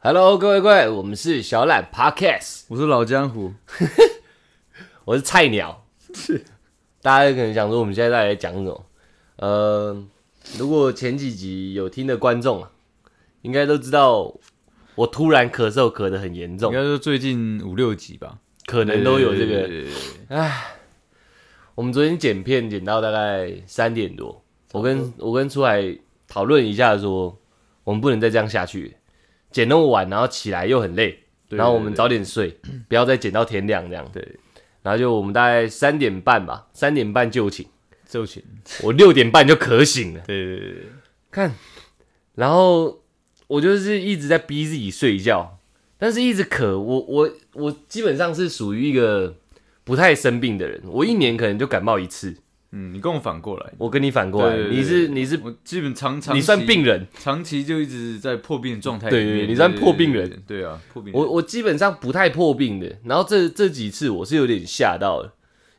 [0.00, 3.54] Hello，各位各位，我们是小懒 Podcast，我是老江湖，
[5.06, 5.86] 我是菜鸟。
[7.00, 8.86] 大家可能想说，我们现在在讲什么？
[9.36, 10.04] 呃，
[10.58, 12.70] 如果前几集有听的观众啊，
[13.40, 14.38] 应该都知道，
[14.94, 19.46] 我突然咳嗽咳得很严重，应该说最近五六集吧，可能都有这个。
[19.46, 19.90] 对对对
[20.28, 20.50] 对
[21.74, 24.43] 我们昨天剪片剪到大概三点多，
[24.74, 25.96] 我跟我跟出来
[26.26, 27.38] 讨论一下说，
[27.84, 28.96] 我们不能再这样下去，
[29.52, 32.58] 剪那么晚，然后起来又很累，对然后我们早点睡，
[32.88, 34.04] 不要再剪到天亮这样。
[34.12, 34.36] 对，
[34.82, 37.64] 然后就我们大概三点半吧，三点半就寝，
[38.08, 38.42] 就寝，
[38.82, 40.82] 我六点半就渴醒了，对对对对，
[41.30, 41.54] 看，
[42.34, 43.00] 然后
[43.46, 45.56] 我就是一直在逼自己睡觉，
[45.98, 49.36] 但是一直渴，我我我基本上是属于一个
[49.84, 52.38] 不太生病的人，我一年可能就感冒一次。
[52.76, 60.42] 嗯，你跟我反过来，我跟你反过来，对对对你是你是我基本常常你算病人，长期就一直在破病的状态里面，对你算破病人。
[60.44, 62.98] 对，啊，破病人，我我基本上不太破病的。
[63.04, 65.32] 然后这这几次我是有点吓到了，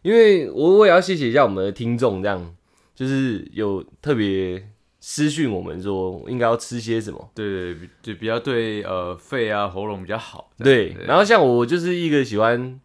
[0.04, 2.56] 因为我我也要谢谢一下我们的听众，这样
[2.96, 4.66] 就是有特别
[5.02, 7.30] 私讯我们说应该要吃些什么。
[7.36, 12.80] 对对对，就比较对呃肺啊喉咙比较好，对，然后像我我就是一个喜欢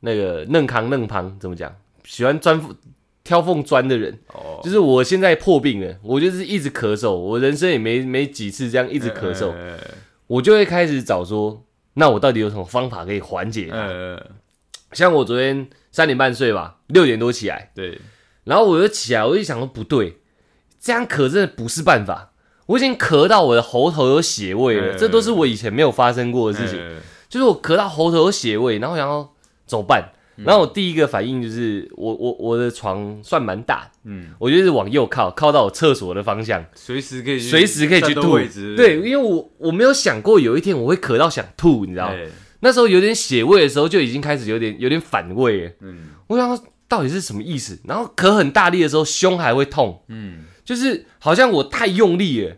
[0.00, 1.70] 那个嫩康嫩胖怎么讲，
[2.04, 2.58] 喜欢钻
[3.24, 4.18] 挑缝钻的人。
[4.28, 9.78] 哦，就是我现在破病了，我就是一直咳嗽，我人生也没没几次这样一直咳嗽，呃
[10.26, 13.70] 我就会开始找说，那我到底有什么方法可以缓解
[14.92, 17.98] 像我昨天三点半睡吧，六点多起来，对，
[18.44, 20.18] 然后我就起来，我就想说不对，
[20.80, 22.32] 这样咳真的不是办法。
[22.66, 26.78] 我已经咳到我的喉头有血味了，嗯这都是我以前没有发生过的事情。
[26.78, 29.32] 呃就是我咳到喉头有血味，然后想要
[29.64, 30.12] 怎么办？
[30.36, 38.74] 然后我第一个反应就是，我我我的床算蛮大的，嗯，我就是往右靠，靠到我厕所的方向，随时可以去随时可以去战斗吐位置。
[38.76, 42.14] 对，因为我我没有想过有一天我会咳到想吐，你知道吗？
[42.14, 42.26] 哎
[42.64, 45.72] 那时候有点血味的时候，就已经开始有点有点反胃了。
[45.80, 47.76] 嗯我想说到底是什么意思？
[47.84, 52.56] 然后咳很大力的时候，胸还会痛，嗯，就是好像我太用力了，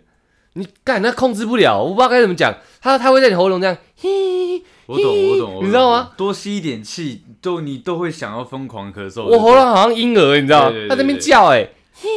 [0.53, 2.55] 你干那控制不了，我不知道该怎么讲。
[2.83, 6.11] 它它会在你喉咙这样，嘿， 我懂我懂，你知道吗？
[6.17, 9.25] 多吸一点气，都你都会想要疯狂咳嗽。
[9.25, 10.83] 我喉咙好像婴儿，你知道吗对对？
[10.83, 11.71] 对它在那边叫、欸，
[12.03, 12.09] 哎，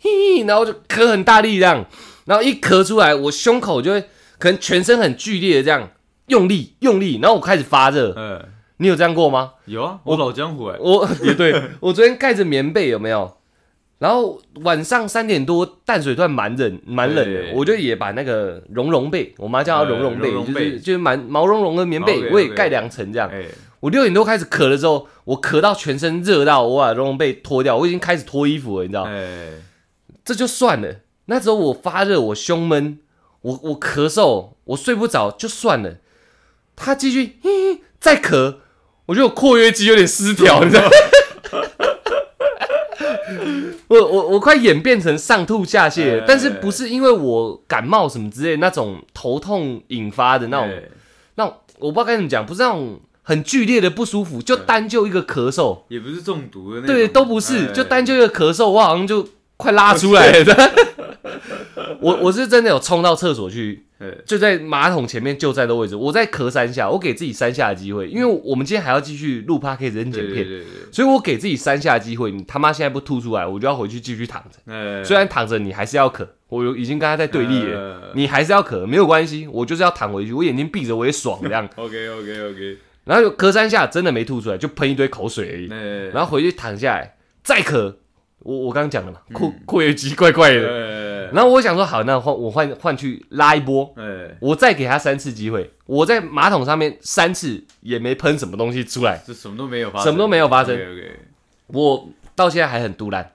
[0.00, 1.84] 嘿嘿，然后就咳很大力这样，
[2.26, 4.00] 然后一咳出来，我胸口就会
[4.38, 5.88] 可能全身很剧烈的这样
[6.26, 8.12] 用力用力，然后我开始发热。
[8.16, 8.44] 嗯，
[8.76, 9.52] 你有这样过吗？
[9.64, 13.37] 有啊，我老江湖哎，我 也对我昨天盖着棉被有没有？
[13.98, 23.28] 然后晚上三点多淡水段蛮冷蛮冷的对，我就也把那个绒绒被，我妈叫它绒绒被，就是就是蛮毛茸茸的棉被，我也盖两层这样。
[23.28, 23.44] 哎，
[23.80, 29.02] 我六点多开始咳的时候，我咳到全身热到我把绒绒被脱掉，我已经开始脱衣服了，你知道？
[29.02, 29.48] 哎，
[30.24, 33.00] 这就算了，那时候我发热，我胸闷，
[33.42, 35.96] 我我咳嗽，我睡不着就算了，
[36.76, 37.38] 他继续
[37.98, 38.58] 再咳，
[39.06, 40.90] 我觉得我括约肌有点失调，你知道吗？
[43.88, 50.82] 我我我快演变成上吐下泻但是不是因为我感冒什么之类那种头痛引发的那种哎。
[51.36, 57.72] 那种，我不知道该怎么讲，不是那种很剧烈的不舒服，就单就一个咳嗽，也不是中毒的那种，对，都不是，哎。
[57.72, 60.70] 就单就一个咳嗽，我好像就快拉出来了。
[62.00, 63.87] 我 我是真的有冲到厕所去，哎
[64.24, 70.46] 就在马桶前面就站的位置，我在咳三下，我给自己三下的机会，因为我们今天还要继续录 p d c a 剪片，
[70.92, 74.72] 所以我给自己三下的机会，你他妈现在不吐出来，我就要回去继续躺着。
[74.72, 81.68] 哎，虽然躺着你还是要咳，我有已经跟他在对立了，你还是要咳，没有关系，我就是要躺回去，我眼睛闭着我也爽这样。
[81.74, 85.68] OK OK OK，然后就咳三下，真的没吐出来，就喷一堆口水而已。
[85.72, 87.96] 哎，然后回去躺下来再咳，
[88.38, 91.07] 我我刚刚讲了嘛，括括约肌怪怪的。
[91.28, 95.70] 哎然后我想说，好，那换我换换去拉一波，哎，我再给他三次机会。
[95.86, 100.78] 我在马桶上面三次也没喷什么东西出来，这什么都没有发生，什么都没有发生。
[101.68, 103.32] 我到现在还很杜烂。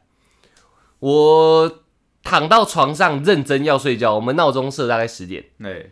[1.00, 1.80] 我
[2.24, 5.88] 躺到床上认真要睡觉，我们闹钟设大概十点，哎，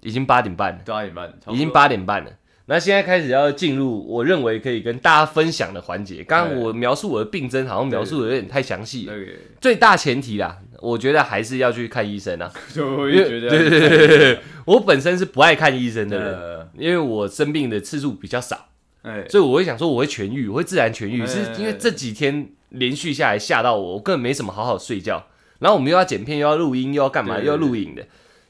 [0.00, 2.30] 已经八点半了，八点半，已经八点半了。
[2.70, 6.22] 那现在开始要进入我认为可以跟大家分享的环节。
[6.24, 9.14] 刚刚我描述我的病症，好像描述的有点太详细了。
[9.58, 12.52] 最大前提啦，我觉得还是要去看医生啊。
[12.72, 18.68] 就我因为也觉得，对对对对对，我本身是不爱看医生的人，呃，因为我生病的次数比较少，
[19.02, 21.22] 哎，所以我会想说我会痊愈，我会自然痊愈。
[21.22, 25.26] 哎是因为这几天连续下来吓到我，我根本没什么好好睡觉。
[25.60, 28.02] 然后我们又要剪片，又要录音，又要干嘛，又要录影的，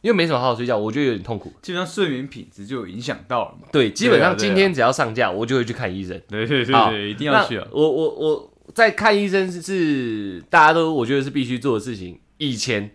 [0.03, 1.51] 因为没什么好好睡觉，我觉得有点痛苦。
[1.63, 3.67] 基本上睡眠品质就有影响到了嘛。
[3.73, 6.21] 对，基本上今天只要上架，我就会去看医生。
[6.29, 7.67] 对对对，一定要去啊。
[7.71, 12.21] 我我我在看医生是是大家都我觉得是必须做的事情。
[12.37, 12.91] 以前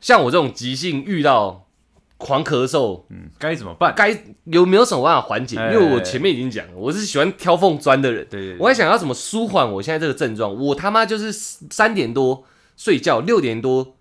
[0.00, 1.68] 像我这种急性遇到
[2.16, 3.94] 狂咳嗽，嗯，该怎么办？
[3.94, 5.58] 该有没有什么办法缓解？
[5.58, 8.26] 哎因为我前面已经讲了，我是喜欢挑缝钻的人。
[8.28, 10.54] 对我还想要怎么舒缓我现在这个症状。
[10.54, 12.44] 我他妈就是三点多
[12.76, 13.96] 睡觉，六点多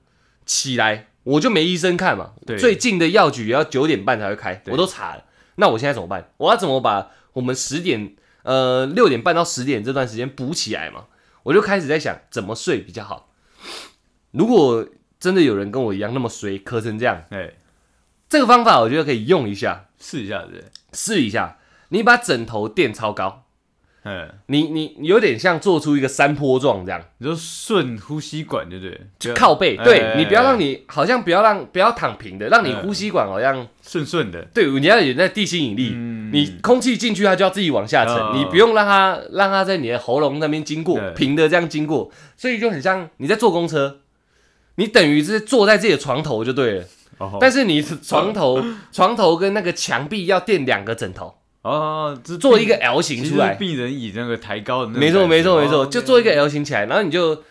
[0.45, 2.31] 起来，我就没医生看嘛。
[2.45, 5.23] 对最近的药局也要九点半才会开，我都查了。
[5.55, 6.31] 那我现在怎么办？
[6.37, 11.05] 我要怎么把我们十点呃六点半到十点这段时间补起来嘛？
[11.43, 13.31] 我就开始在想怎么睡比较好。
[14.31, 14.87] 如果
[15.19, 17.53] 真的有人跟我一样那么衰，磕成这样，哎，
[18.29, 20.65] 这个方法我觉得可以用一下，试一下，对不对？
[20.93, 21.57] 试一下。
[21.89, 23.45] 你把枕头垫超高，
[24.03, 29.01] 哎，你你你有点像做出一个山坡状这样，你就顺呼吸管，对不对？
[29.19, 29.75] 就靠背。
[29.75, 36.31] 哎对哎你不要让你好像不要让不要躺平的，让你哎呼吸管好像顺顺的，对你要有那地心引力，嗯。
[36.31, 43.97] 你空气进去它就要自己往下沉，哦你不用让它让它在你的喉咙那边经过平的这样经过，所以就很像你在坐公车，
[44.75, 46.85] 你等于是坐在自己的床头就对了，
[47.17, 47.37] 哦。
[47.41, 57.43] 但是你床头床头跟那个墙壁要垫两个枕头，哦，只做一个 L 型出来，病人椅那个抬高的那种没错，没错，没错，哦就做一个 L 型起来，然后你就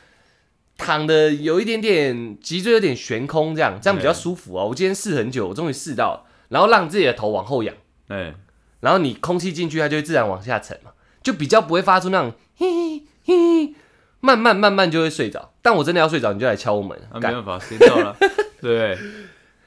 [0.79, 4.67] 躺的有一点点脊椎有点悬空，这样这样比较舒服哦。
[4.69, 7.75] 我今天试很久，我终于试到了，然后让自己的头往后仰，
[8.09, 8.35] 哎，
[8.81, 13.75] 然后你空气进去，它就会自然往下沉嘛，就比较不会发出那种 嘿嘿嘿，
[14.21, 15.53] 慢慢慢慢就会睡着。
[15.61, 17.33] 但我真的要睡着，你就来敲我门，啊，没干。
[17.35, 18.17] 办法，时间到了，
[18.63, 18.97] 对，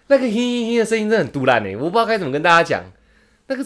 [0.08, 2.84] 那个嘿嘿嘿的声音真的很杜烂呢，我不知道该怎么跟大家讲，
[3.48, 3.64] 那个，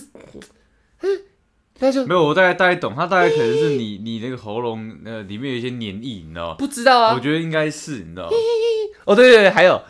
[1.80, 6.56] 那就没有，我大概大概懂，他大概可能是你你那个喉咙呃里面有一些黏液，你知道吗？
[6.58, 7.20] 不知道啊我。
[7.20, 8.30] 觉得应该是，你知道吗？
[9.06, 9.82] 哦，对对对，还有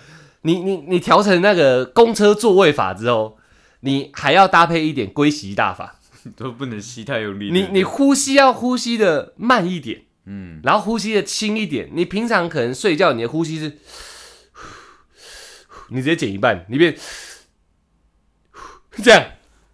[0.42, 3.38] 你你你调成那个公车座位法之后，
[3.82, 6.00] 你还要搭配一点龟息大法，
[6.36, 7.52] 都不能吸太用力。
[7.52, 11.92] 你你呼吸要呼吸的慢一点，嗯，然后呼吸的轻一点。
[11.94, 13.78] 你平常可能睡觉你的呼吸是，
[15.90, 16.98] 你直接减一半，你变
[19.04, 19.24] 这样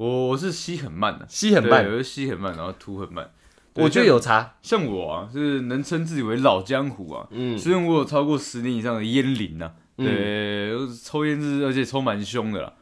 [0.01, 3.29] 我我是吸很慢的，吸很慢对，我是吸很慢，然后吐很慢。
[3.75, 4.55] 我觉得有差。
[4.63, 7.27] 像我啊，是能称自己为老江湖啊。
[7.29, 12.73] 嗯，虽然我有超过十年以上的烟龄呐，嗯对，抽烟是而且抽蛮凶的啦，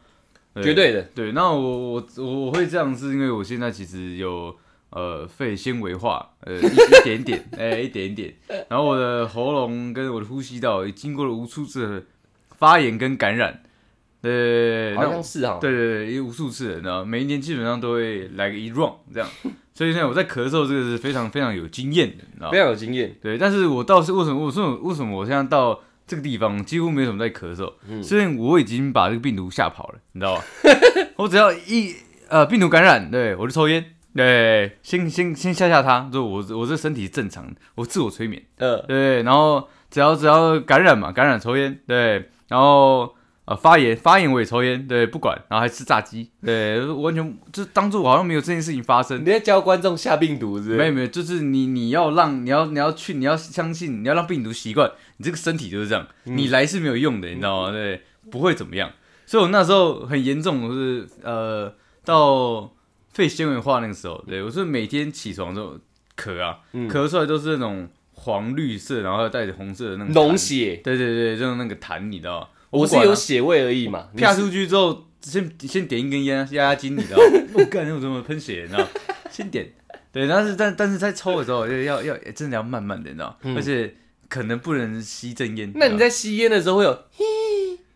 [0.63, 1.01] 绝对的。
[1.13, 1.33] 对。
[1.33, 4.55] 那我我我我会这样，是因为我现在其实有
[4.91, 8.33] 呃肺纤维化，呃一一点点， 哎、一点点。
[8.69, 12.03] 然后我的喉咙跟我的呼吸道也经过了无数次的
[12.57, 13.61] 发炎跟感染，
[14.21, 15.57] 对，好那像是哈。
[15.61, 19.29] 对对对，也无数次了，你知道吗，每一年基本上都会来个一 round 这样。
[19.73, 22.57] 所以呢，我在咳嗽这个是非常非常有经验的，你知道吗非？
[22.57, 23.15] 常有经验。
[23.21, 24.45] 对，但是我倒是为什么？
[24.45, 24.75] 为什么？
[24.81, 27.73] 为什么我现在到这个地方几乎没什么在咳嗽？
[27.87, 30.43] 嗯虽然我已经把这个病毒吓跑了，你知道吧？
[31.15, 31.95] 我只要一
[32.27, 43.15] 呃病毒感染，对我就抽烟，对，先先先吓吓他，就我我这身体正常，我自我催眠，呃，对，然后只要只要感染嘛，感染抽烟，对，然后
[43.49, 49.25] 呃发炎发炎我也抽烟，对，不管，然后还吃炸鸡，对，完全就当做我好像没有这件事情发生你。
[49.25, 50.77] 在教观众下病毒是不是？
[50.77, 57.71] 没有没有，就是你你要让你要你要去你要相信你要让病毒习惯你这个身体就是这样，嗯你来是没有用的，你知道吗？
[57.71, 58.91] 对，不会怎么样。
[59.25, 61.73] 所以我那时候很严重，我是呃
[62.05, 62.71] 到
[63.11, 65.75] 肺纤维化那个时候，对我是每天起床之后
[66.15, 72.47] 咳啊，嗯咳出来都是那种黄绿色，然后带着红色的那种痰，脓血，对对对，就是那个痰，你知道吗？
[72.69, 74.09] 我是有血味而已嘛。
[74.13, 77.47] 你啪出去之后，先先点一根烟压压惊，你知道吗？
[77.55, 78.63] 我干，我怎么喷血？
[78.63, 78.87] 你知道？
[79.31, 79.71] 先点，
[80.11, 83.95] 对，但是但但是在抽的时候要要要真的要慢慢的，你知道而且
[84.27, 85.71] 可能不能吸正烟。
[85.75, 86.93] 那你在吸烟的时候会有，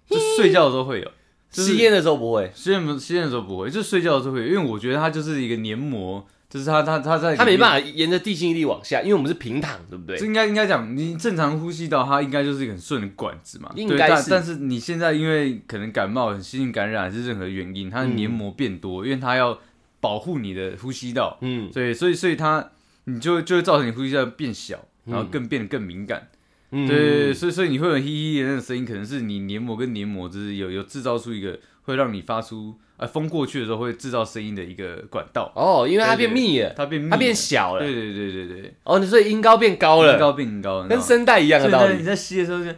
[0.10, 1.12] 就睡觉的时候会有，
[1.52, 7.44] 吸烟的时候不会，吸烟吸烟的时候不会，就睡觉的时候会有，因为我觉得它就是一个黏膜，就是它它它在法。
[7.44, 10.16] 它没办法沿着地心引力往下，因为我们是平躺，对不对？
[10.16, 13.72] 这应该应该讲，你正常呼吸道，它应该就是一个很顺的管子嘛。
[13.74, 19.58] 对应该是但但是你现在因为可能感冒、细菌感染还是任何原因，它的嗯黏膜变多，因为它要
[20.00, 22.70] 保护你的呼吸道，嗯，所以所以所以它
[23.06, 26.28] 你就就会造成你呼吸道变小，然后更变得更敏感。
[26.70, 41.98] 嗯对，所以所以你会有嘻嘻的那个声音，可能是你黏膜跟黏膜就是有有制造出一个会让你发出呃风过去的时候会制造声音的一个管道，哦，因为它变密了，它变密它变小了，对对对对对，哦，所以音高变高了，音高变高，跟声带一样的道理。
[41.98, 42.72] 你在吸的时候就，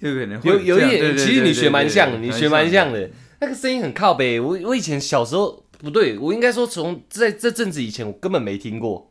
[0.00, 3.10] 就可能会有有一点，其实你对学蛮像你学蛮像的，
[3.40, 4.38] 那个声音很靠北。
[4.38, 9.10] 我我以前小时候不对，我应该说从在这阵子以前，我根本没听过，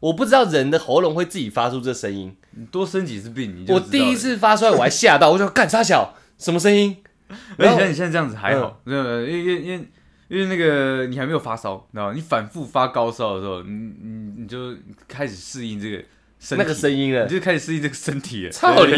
[0.00, 2.36] 我不知道人的喉咙会自己发出这声音。
[2.50, 6.98] 你多生几次病，你就我第一，次发出来，我还吓到，我就干啥小什么声音？
[7.58, 9.88] 而且像你现在这样子还好，对，因为因为因为因
[10.28, 12.12] 因为那个你还没有发烧，你知道吗？
[12.14, 13.70] 你反复发高烧的时候，你
[14.02, 14.74] 你你就
[15.06, 15.96] 开始适应这个
[16.38, 18.50] 身体那个声音了你，就开始适应这个身体了。
[18.50, 18.94] 操你！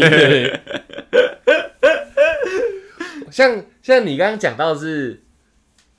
[3.31, 5.23] 像像你刚刚讲到的是，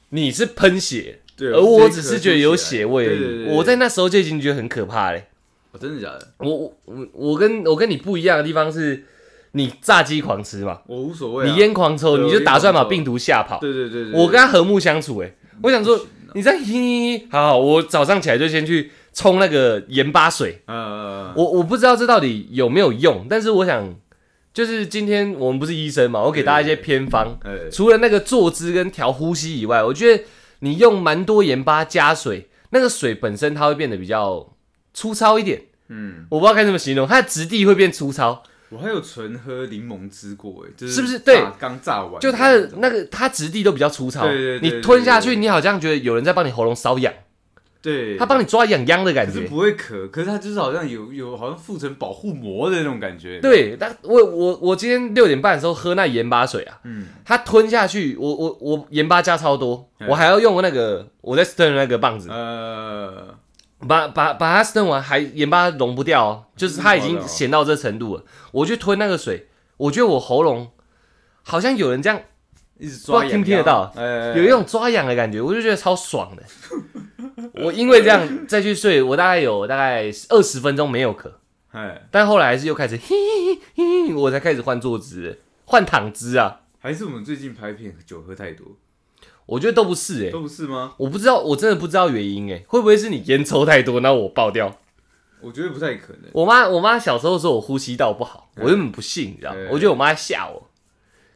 [0.09, 3.19] 你是喷血，对，而我只是觉得有血味而已。
[3.19, 5.27] 对对对，我在那时候就已经觉得很可怕嘞。
[5.73, 6.33] 哦真的假的？
[6.39, 9.05] 我我我我跟我跟你不一样的地方是，
[9.57, 13.59] 你炸鸡狂吃嘛，我无所谓啊，你烟狂抽，你就打算把病毒吓跑。
[13.59, 15.99] 对对对对，我跟他和睦相处，哎，我想说
[16.35, 20.63] 你在嘿，好好，我早上起来就先去冲那个盐巴水。
[20.67, 23.95] 呃，我我不知道这到底有没有用，但是我想，
[24.53, 27.39] 就是今天我们不是医生嘛，我给大家一些偏方。
[27.43, 30.25] 呃，除了那个坐姿跟调呼吸以外，我觉得
[30.59, 34.53] 你用蛮多盐巴加水，那个水本身它会变得比较
[34.93, 35.63] 粗糙一点。
[35.89, 41.19] 嗯，我不知道该怎么形容，它的质地会变粗糙，我还有纯喝柠檬汁过，哎，就是是不是？
[41.21, 41.37] 对。
[41.37, 44.27] 炸刚炸完，就它的那个它质地都比较粗糙。
[44.27, 47.13] 对对对你吞下去，你好像觉得有人在帮你喉咙瘙痒，
[47.81, 49.35] 对，他帮你抓痒痒的感觉。
[49.35, 63.33] 可是不会咳，可是它就是好像有有好像附成保护膜的那种感觉。，对，但我我我今天六点半的时候喝那盐巴水啊，嗯，它吞下去，我我我盐巴加超多，嗯我还要用那个我在 stern 的那个棒子，呃，
[63.81, 68.25] 把把把它 stern 完，还盐巴溶不掉哦，就是它已经咸到这程度了。
[68.53, 70.71] 我去吞那个水，我觉得我喉咙
[71.43, 72.21] 好像有人这样
[72.79, 76.43] 一直抓听不听得到呃，有一种抓痒的感觉，我就觉得超爽的。
[77.55, 81.31] 我因为这样再去睡，我大概有大概二十分钟没有咳，
[81.73, 86.61] 哎，但后来还是又开始嘿嘿嘿嘿，我才开始换坐姿，换躺姿啊。
[86.79, 88.67] 还是我们最近拍片酒喝太多，
[89.47, 90.95] 我觉得都不是哎、都不是吗？
[90.99, 94.79] 我不知道，我真的不知道原因哎、会不会是你烟抽太多，然后我爆掉？
[95.41, 96.31] 我觉得不太可能。
[96.33, 99.55] 我妈我妈小时候说我呼吸道不好，我根本不信，你知道？
[99.71, 100.71] 我觉得我妈在吓我。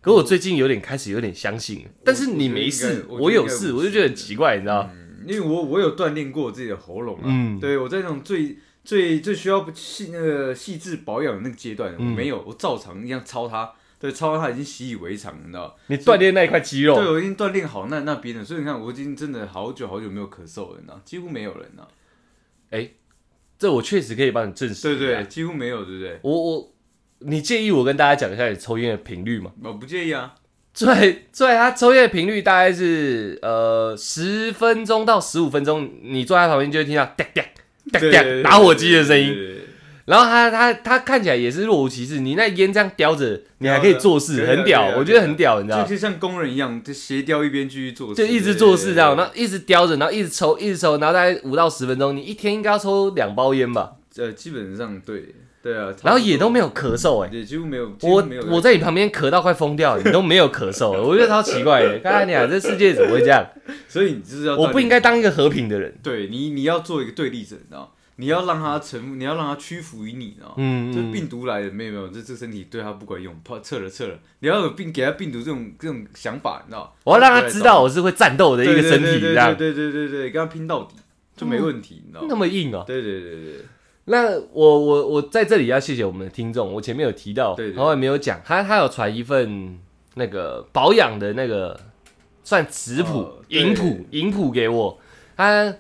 [0.00, 4.88] 可我最近有点开始有点相信了，但是你没事，我有事，我就觉得很奇怪，你知道？
[4.92, 15.76] 嗯，因为我我有锻炼过我自己的喉咙啊，嗯对我在那种最最最需要细那个细致保养的那个阶段，我嗯没有，我照常一样操它，对，操它已经习以为常，你知道？
[15.88, 20.98] 你锻炼那一块肌肉对，肉，我已经锻炼好那那边了，所以你看，我已经真的好久好久没有咳嗽了，你知道？
[21.04, 22.90] 几乎没有了，你知道？
[23.58, 24.96] 这我确实可以帮你证实。
[24.96, 26.18] 对对，，几乎没有，对不对？
[26.22, 26.72] 我我，
[27.18, 29.52] 你介意我跟大家讲一下你抽烟的频率吗？
[29.62, 30.34] 我不介意啊，
[30.72, 37.42] 对对，他抽烟的频率大概是呃十分钟到十五分钟，你坐在旁边就会听到哒哒
[37.92, 39.36] 哒哒打火机的声音。
[40.10, 45.84] 然后他他他看起来也是若无其事，你那烟这样叼着，你还可以做事，很屌，我觉得很屌，你知道吗？
[45.84, 53.92] 就是像工人一样，就斜叼一边继续做事，就一直做事这样，然后一直叼着，然后一直抽，一直抽，然后大概五到十分钟，你一天应该要抽两包烟吧？
[54.16, 55.26] 呃，基本上对
[55.62, 62.00] 对啊，然后也都没有咳嗽，哎，也几乎没有，我我在你旁边咳到快疯掉，你都没有咳嗽， 我觉得超奇怪的。
[62.00, 63.46] 看看你啊，这世界怎么会这样？
[63.86, 65.94] 所以你就是要我不应该当一个和平的人。
[66.02, 67.88] 对你，你要做一个对立者，你知道吗？
[68.20, 70.54] 你要让他臣服，你要让他屈服于你，你知道吗？
[70.58, 74.18] 嗯，这嗯病毒来了，没有没有，这这身体对他不管用，怕撤了撤了。
[74.40, 76.90] 你要有病，给他病毒这种这种想法，你知道吗？
[77.04, 80.94] 我要让他知道我是会战斗的一个身体，对这样对对对对对，跟他拼到底
[81.36, 82.40] 就没问题，你知道那吗？
[82.40, 82.84] 么硬啊。
[82.86, 83.54] 对对对对，
[84.04, 89.78] 那我我我在这里要谢谢我们的听众，我前面有提到，对对然后也没有讲，他他有传一份
[90.16, 91.78] 那个保养的那个
[92.44, 94.98] 算食谱哦、对饮谱、饮谱给我，
[95.36, 95.74] 他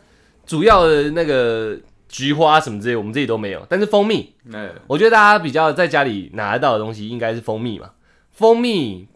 [0.46, 1.78] 主要的那个
[2.10, 7.92] 菊花什么之类，我们这里都没有，但是蜂蜜，哎，我觉得大家比较在家里拿得到的东西应该是蜂蜜嘛，
[8.32, 9.06] 蜂蜜，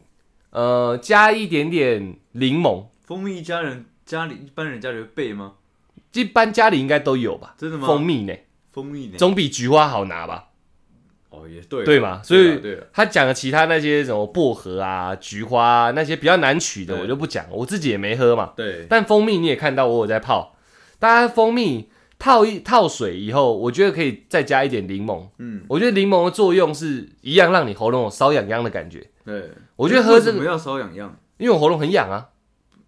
[0.50, 5.54] 呃，加一点点柠檬，蜂蜜一家人家里一般人家里会备吗？
[6.12, 7.88] 一般家里应该都有吧，真的吗？
[7.88, 8.32] 蜂蜜呢，
[8.72, 9.16] 蜂蜜呢？
[9.18, 10.50] 总比菊花好拿吧。
[11.30, 12.22] 哦，也对，对嘛？
[12.22, 12.60] 所以
[12.92, 18.52] 他讲的其他那些什么薄荷啊、菊花、啊、那些比较难取的，我就不讲，我自己也没喝嘛。
[18.54, 20.54] 对，但蜂蜜你也看到我有在泡，
[21.00, 25.22] 大家蜂蜜套一套水以后，我觉得可以再加一点柠檬。
[25.38, 29.06] 嗯，我觉得柠檬的作用是一样，让你喉咙有瘙痒痒的感觉。
[29.24, 29.50] 对。
[29.76, 31.16] 我觉得喝这个，为什么要瘙痒痒？
[31.38, 32.26] 因为我喉咙很痒啊。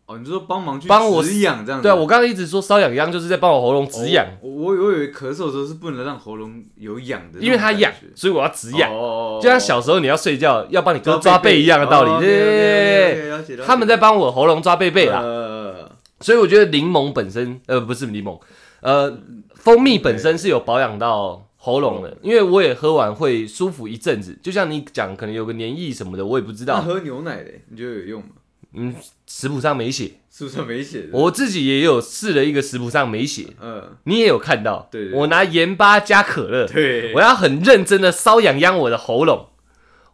[0.07, 1.83] 哦，你就说帮忙去帮我止痒这样子？
[1.83, 8.89] 对啊，我刚刚一直说瘙痒痒，就是在帮我喉咙止痒，哦我我我以为咳嗽的时候是不能让喉咙有痒的因为它痒，所以我要止痒。
[8.95, 13.29] 哦就像小时候你要睡觉要帮你哥抓背一样的道理，对
[13.67, 15.21] 他们在帮我喉咙抓背背啦。
[15.21, 15.91] 呃
[16.21, 18.41] 所以我觉得柠檬本身，呃，不是柠檬，
[18.87, 19.19] 呃，
[19.57, 24.39] 蜂蜜本身是有保养到喉咙的，因为我也喝完会舒服一阵子。
[24.41, 28.29] 就像你讲，可能有个黏液什么的，我也不知道，喝牛奶的，你觉得有用吗？
[28.75, 28.95] 嗯，
[29.27, 31.09] 食谱上没写，是不是没写的？
[31.11, 39.49] 我自己也有试了一个食谱上没写，嗯，你也有看到，对对我拿盐巴加可乐，对我要很认真的搔痒痒我的喉咙。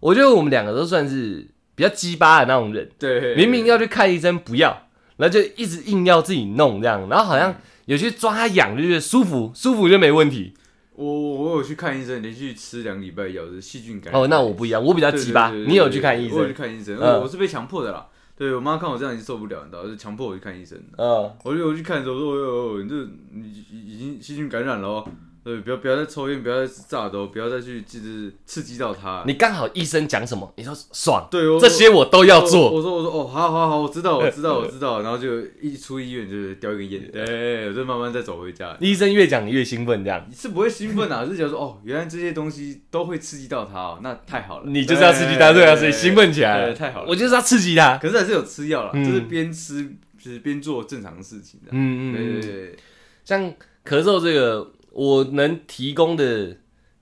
[0.01, 4.89] 我觉得我们两个都算是比较鸡巴的那种人，对，明明要去看医生不要，
[5.19, 7.55] 然后就一直硬要自己弄这样，然后好像
[7.87, 10.55] 有些抓它痒就觉得舒服，舒服就没问题。
[10.95, 14.23] 我我有去看医生，连续吃两礼拜药，是细菌感染。
[14.23, 16.55] 哦，那我不一样，我比较对鸡巴，对对对你有去看医生我有去？
[16.55, 18.07] 看医生，嗯我是被强迫的啦。
[18.37, 20.79] 对我妈看我这样已经受不了，你知道，就强迫我去看医生。
[20.97, 22.95] 嗯，我就我去看的时候，我说：“哦哦，你这
[23.31, 25.09] 你已经细菌感染了哦，
[25.45, 29.25] 对，不要不要再抽烟，不要再吃炸的哦，不要再去就是刺激到他。
[29.27, 32.71] 你刚好医生讲什么，你说爽，对，我这些我都要做。
[32.71, 38.77] 我说我说哦，好好好，我知道我知道 我知道，然后就一出医院就是叼一根烟，哎，我就慢慢再走回家。
[38.81, 44.71] 医生越讲你越兴奋，这样你是不会兴奋啊， 是觉得说哦，原来这些东西都会刺激到他哦，那太好了。
[44.71, 47.07] 你就是要刺激他，对啊，所以兴奋起来对，太好了。
[47.09, 47.99] 我就是要刺激他。
[47.99, 49.83] 可是还是有吃药啦，嗯就是边吃
[50.23, 51.71] 就是边做正常的事情的。
[51.73, 52.77] 嗯嗯嗯，对对对，
[53.25, 53.43] 像
[53.85, 56.57] 咳嗽这个，我能提供的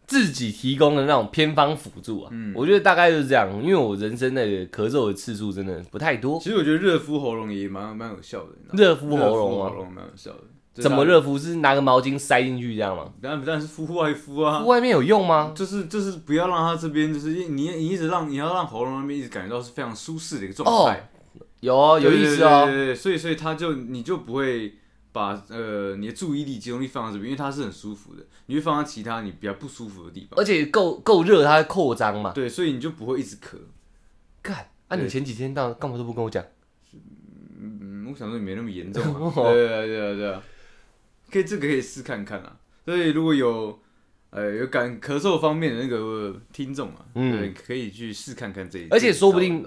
[0.07, 3.49] 自己提供的那种偏方辅助啊，嗯我觉得大概就是这样。
[3.63, 10.41] 因为我人生的咳嗽的次数真的不太多，其实我觉得热敷喉咙也蛮蛮有效的，热敷喉咙啊，蛮有效的。
[10.73, 11.05] 怎么？
[11.05, 11.37] 热敷？
[11.37, 13.13] 是拿个毛巾塞进去这样吗？
[13.21, 15.53] 当然当然是敷外敷啊，敷外面有用吗？
[15.55, 21.11] 就是就是不要让它这边就是你你一直让你要让喉咙那边一直感觉到是非常舒适的一个状态，
[21.61, 22.65] 有哦，有意思对哦。
[22.67, 24.75] 对对对，所以所以它就你就不会
[25.13, 30.39] 把呃你的注意力集中力放在这边，因为它是很舒服的，你会放在其他你比较不舒服的地方。
[30.39, 32.33] 而且够够热，它会扩张嘛。
[32.33, 33.57] 对，所以你就不会一直咳。
[34.43, 36.45] 干，啊，你前几天到干嘛都不跟我讲？
[37.61, 39.33] 嗯，我想说你没那么严重啊。
[39.53, 40.43] 对啊对啊对啊，
[41.31, 42.57] 可以这个可以试看看啊。
[42.87, 43.79] 所以如果有
[44.31, 48.89] 呃有感咳嗽方面的那个听众啊，嗯对，可以去试看看这一。
[48.89, 49.65] 而且说不定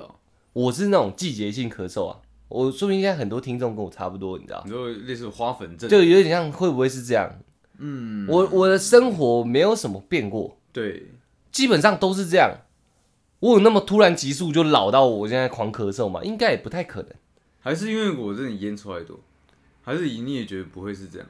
[0.53, 7.29] 我是那种季节性咳嗽啊，我说不定现在很多听众跟我差不多，你知道你，说类似花粉症，就有点像会不会是这样？
[7.79, 11.07] 嗯，我我的生活没有什么变过，对
[11.51, 12.51] 基本上都是这样。
[13.39, 16.21] 我有那么突然急速就老到我现在狂咳嗽吗？
[16.23, 17.09] 应该也不太可能。
[17.59, 19.19] 还是因为我真的烟抽太多，
[19.81, 21.27] 还是你也觉得不会是这样？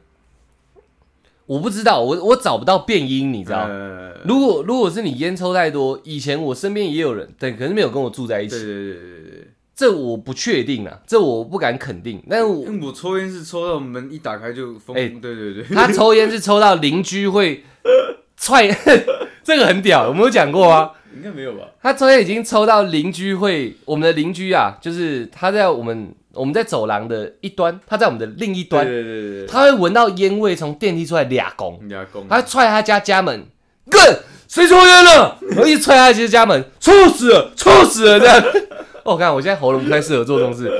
[1.45, 3.65] 我不知道，我我找不到变音，你知道？
[3.67, 9.47] 呃，如果如果是你烟抽太多，以前我身边也有人，对，可是没有跟我住在一起，对对对对对对。
[9.83, 12.23] 这我不确定啊，这我不敢肯定。
[12.29, 17.65] 但是我我抽烟是抽到门一打开就疯，哎对对对， 他抽烟是抽到邻居会
[18.37, 18.69] 踹，
[19.43, 20.89] 这个很屌，有没有讲过啊？
[21.13, 21.65] 应该没有吧？
[21.81, 33.45] 他抽烟已经抽到邻居会，我们的邻居啊，就是他在我们我们在走廊的一端，他在我们的另一端，对对对对他会闻到烟味从电梯出来俩公，对，牙工，他踹他家家门，
[33.89, 34.01] 干
[34.47, 35.37] 谁抽烟了？
[35.51, 38.41] 然后一踹他家家门，臭死了，臭死了这样。
[39.05, 40.71] 哦，我看我现在喉咙不太适合做这种事。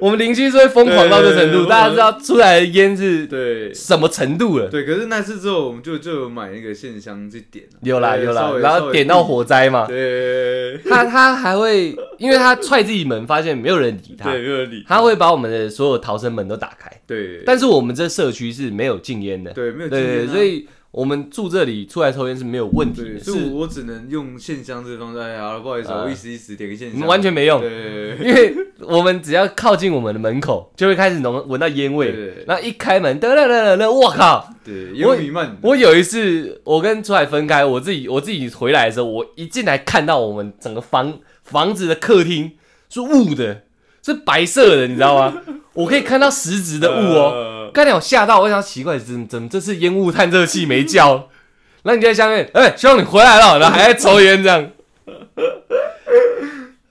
[0.00, 4.68] 我们邻居是会疯狂到这程度，大家知道出来的烟是对什么程度了？
[4.68, 16.90] 对，可是那次之后我们就就有买那个线香去点啊有啦有啦，然后点到，火灾嘛对他他还会，因为他踹自己门，发现没有人理他，对，没有理，他会把我们的所有逃生门都打开。
[17.06, 25.18] 对，但是我们这社区是没有禁烟的，对没有对对，经验啊所以我们住这里出来抽烟是没有问题，的，所以是我只能用线香这个方式。
[25.18, 34.48] 哎呀，不好意思，呃我一时一时点个线你们香，完全没用，对因为我们只要靠近我们的门口，就会开始浓闻到烟对味，对然后一开门，噔噔噔噔噔，我靠！
[34.62, 42.52] 对，烟雾弥漫，我有一次，我跟出海分开，我自己我自己回来的时候，我一进来看到我们整个房房子的客厅
[42.90, 43.62] 是雾的，
[44.02, 45.40] 是白色的，你知道吗？
[45.74, 47.32] 我可以看到实质的雾哦。
[47.32, 51.28] 哦，刚才我吓到，我想奇怪，怎怎么这次烟雾探测器没叫？
[51.82, 54.70] 然后你就在下面，哎、希望你回来了，然后还在抽烟这样。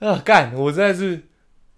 [0.00, 0.52] 啊，干！
[0.54, 1.22] 我真的是，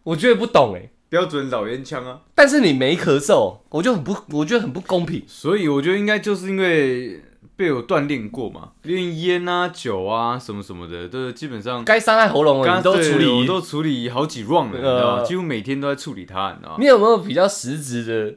[0.02, 0.90] 我觉得不懂哎。
[1.10, 2.20] 标准老烟枪啊。
[2.34, 5.22] 但是你没咳嗽，我就很不，我觉得很不公平。
[5.28, 7.22] 所以我觉得应该就是因为
[7.54, 13.46] 被我锻炼过嘛，练烟啊、酒啊什么什么的，都基本上该伤害喉咙的都处理我。
[13.46, 15.18] 都处理好几 round 了，你知道吗？
[15.20, 16.76] 呃几乎每天都在处理它，你知道吗？
[16.80, 18.34] 你有没有比较实质的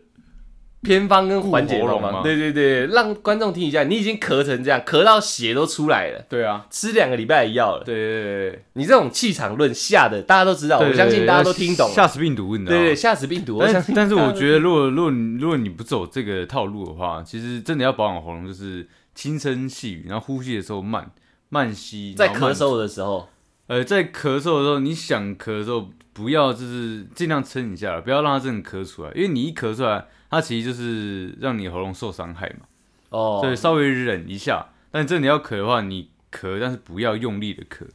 [0.87, 7.83] 偏方跟缓解喉咙吗对对对，让观众听一下，你已经咳成这样，咳到血都出来了，对啊，吃两个礼拜的药了。
[7.83, 11.93] 对对对你这种气场论吓的，大家都知道，我相信大家都听懂了。
[11.93, 12.81] 吓死病毒，你知道吗？
[12.81, 13.59] 对对，吓死病毒。
[13.59, 21.11] 但但是我觉得，如果如果如果你不走这个套路的话，其实真的要保养喉咙，就是轻声细语，然后呼吸的时候慢
[21.49, 23.27] 慢吸，在咳嗽的时候，
[23.67, 32.65] 呃，在咳嗽的时候，你想咳的时候，不要就是尽量撑一下，不要让它真的咳出来，因为你一咳出来，它其实就是让你喉咙受伤害嘛。
[33.09, 37.87] 哦，所以稍微忍一下，但真的要咳的话，你咳，但是不要用力的咳。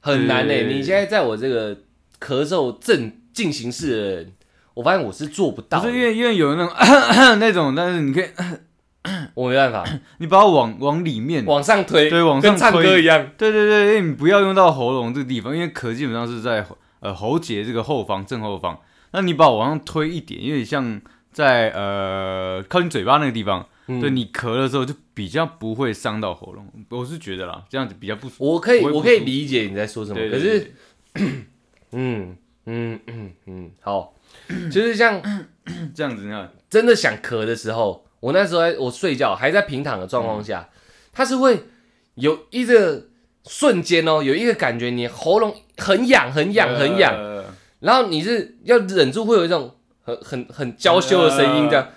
[0.00, 0.64] 很难诶。
[0.64, 1.74] 对你现在在我这个
[2.20, 4.32] 咳嗽正进行式的人，
[4.74, 6.74] 我发现我是做不到的，不是因为因为有那种
[7.40, 8.24] 那种，但是你可以，
[9.34, 9.84] 我没办法
[10.18, 13.30] 你把它往往里面，往上推，对往上跟唱歌推一样。
[13.36, 16.64] 对对对，因为你不要用到喉咙这个地方，因为咳基本上是在
[17.00, 18.78] 呃喉结这个后方正后方，
[19.12, 21.00] 那你把我往上推一点，因为像
[21.32, 24.00] 在呃靠近嘴巴那个地方，嗯。
[24.00, 26.66] 对你咳的时候就比较不会伤到喉咙。
[26.90, 28.46] 我是觉得啦，这样子比较不舒服。
[28.52, 30.72] 我可以我可以理解你在说什么，对可是
[31.92, 34.14] 嗯嗯嗯嗯，好，
[34.70, 35.20] 就是像
[35.94, 40.68] 这样子，你看，真的想咳的时候，我那时候我睡觉还在平躺的状况下，
[41.12, 41.64] 它是会
[42.14, 43.08] 有一个
[43.44, 47.44] 瞬间哦，有一个感觉，你喉咙很痒很痒很痒，呃。
[47.80, 51.88] 然后你是要忍住，会有一种很很很娇羞的声音，这样，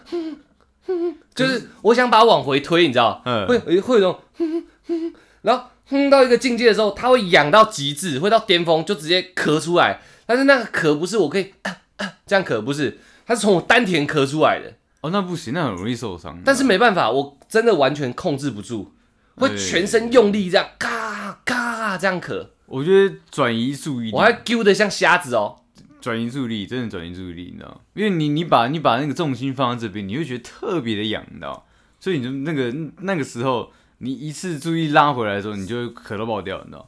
[1.34, 3.48] 就是我想把它往回推，你知道，嗯。
[3.48, 4.20] 会会有一种，
[5.42, 10.00] 然后哼到一个境界的时候，它会痒到极致，会到巅峰，就直接咳出来。
[10.26, 14.74] 但是那个咳不是我可以、啊啊、这样咳，不是，它是从我丹田咳出来的。
[15.02, 16.40] 哦，那不行，那很容易受伤。
[16.44, 18.92] 但是没办法，我真的完全控制不住，
[19.36, 25.58] 会全身用力这样嘎嘎这样咳，我觉得转移注意力，我还揪的像瞎子哦。
[26.06, 27.82] 转移注意力，真的转移注意力，你知道？
[27.96, 31.66] 因为你你把你把那个重心放在这边，你会觉得特别的痒，你知道？
[32.00, 36.88] 所以你就那个那个时候，你一次注意拉回来的时候，你就会咳到爆掉，你知道？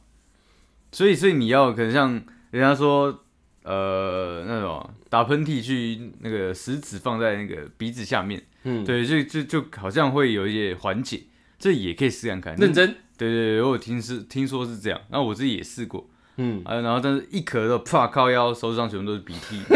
[0.92, 2.12] 所以所以你要可能像
[2.52, 3.24] 人家说，
[3.64, 11.24] 呃，那种打喷嚏去那个食指放在那个鼻子下面，嗯，对，就就就好像会有一些缓解，
[11.58, 12.54] 这也可以试看看。
[12.54, 12.94] 认真。
[13.18, 19.58] 对对对，我有听是听说是这样，那我自己也试过，嗯，啊，然后但是一咳的啪靠腰，手指上全部都是鼻涕，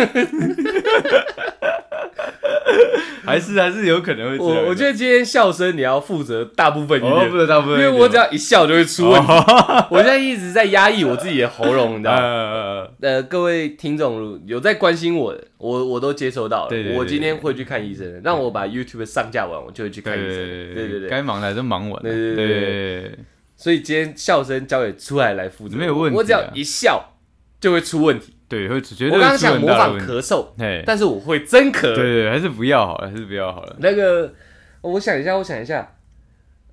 [3.24, 4.62] 还是还是有可能会这样。
[4.64, 9.28] 我我觉得今天笑声你要负责大部分一哦，点不，能大部分，因为我只要一笑就会出问题。
[9.90, 12.18] 我现在一直在压抑我自己的喉咙，你知道吗？
[12.20, 16.76] 呃， 呃，各位听众有在关心我的，我我都接收到了。
[16.96, 20.28] 我今天会去看医生的，让我把 YouTube 上架完，我就会去看医生。
[20.28, 21.08] 对对对对。
[21.08, 23.18] 该忙的还是忙完了，对对对对
[23.56, 27.14] 所以今天笑声交给出来来负责，没有问题啊我只要一笑
[27.60, 28.34] 就会出问题。
[28.48, 31.94] 对，会绝对我刚刚想模仿咳嗽，嘿，但是我会真咳。
[31.94, 33.76] 对对，还是不要好了，还是不要好了。
[33.80, 34.34] 那个，
[34.82, 35.96] 我想一下，我想一下，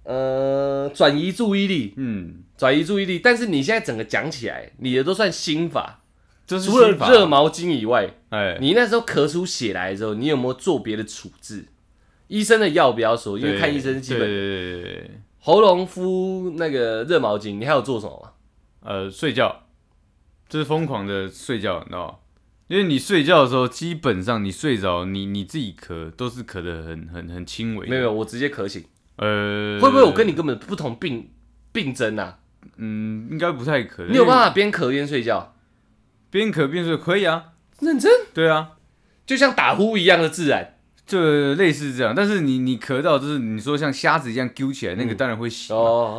[0.03, 3.19] 呃，转移注意力，嗯，转移注意力。
[3.19, 6.01] 但是你现在整个讲起来，你的都算心法，
[6.45, 11.67] 就是除了心法热，毛巾以外，哎，你那时候咳出血来的时候，你有没有做别的处置？
[12.27, 14.27] 医生的药不要说，因为看医生基本的。
[14.27, 15.11] 对对对对对，
[15.49, 18.31] 喉咙敷那个热毛巾，你还有做什么吗？
[18.81, 19.63] 呃，睡觉，
[20.47, 22.15] 就是疯狂的睡觉，你知道吗？
[22.67, 28.85] 因为你睡觉的时候，基本上你睡着，你你自己咳都是咳的很很很轻微的，没有，我直接咳醒。
[29.15, 31.31] 呃，会不会我跟你根本不同病
[31.71, 32.37] 病症啊？
[32.77, 34.11] 嗯，应该不太可能。
[34.11, 35.55] 你有办法法边咳边睡觉？
[36.29, 36.95] 边咳边睡？
[36.95, 38.73] 可以啊，认真，对啊，
[39.25, 40.78] 就像打呼一样的自然。
[41.09, 42.13] 就类似这样。
[42.15, 45.75] 但是你你咳到就是你说像瞎子一样揪起来，那个嗯当然会醒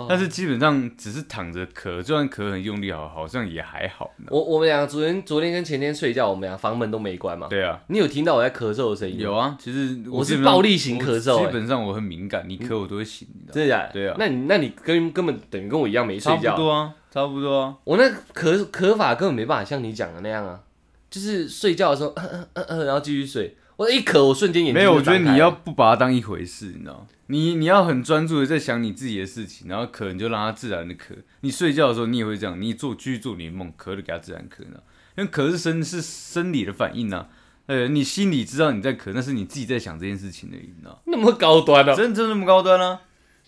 [0.09, 4.11] 但是基本上只是躺着咳，就算咳很用力，好好像也还好。
[4.29, 7.46] 我我们俩昨天昨天跟前天睡觉，我们俩房门都没关嘛。
[7.48, 9.20] 对啊，你有听到我在咳嗽的声音？
[9.20, 9.57] 有啊。
[9.61, 13.92] 其实我是暴力型咳嗽欸基本上我很敏感，你咳我都会醒，真的假的？
[13.92, 16.57] 对啊那你那你跟根本等于跟我一样没睡差不觉。
[16.57, 17.76] 多啊，差不多啊。
[17.85, 20.61] 我那咳咳法根本没办法像你讲的那样啊，
[21.09, 23.57] 就是睡觉的时候，嗯嗯嗯嗯，然后继续睡。
[23.81, 27.07] 我一咳，我瞬间眼睛没有，我觉得你要不把它当一回事，你知道吗？
[27.29, 31.16] 你你要很专注的在想你自己的事情，然后咳你就让它自然的咳。
[31.40, 34.83] 你睡觉的时候你也会这样，你做继续做你的梦，咳就给它自然咳，你知道吗
[35.16, 37.29] 因为咳是生是生理的反应啊。
[37.69, 40.99] 呃，你心里知道你在咳，那是你自己在想这件事情而已，你知道吗？
[41.07, 43.01] 那么高端啊，真真那么高端啊？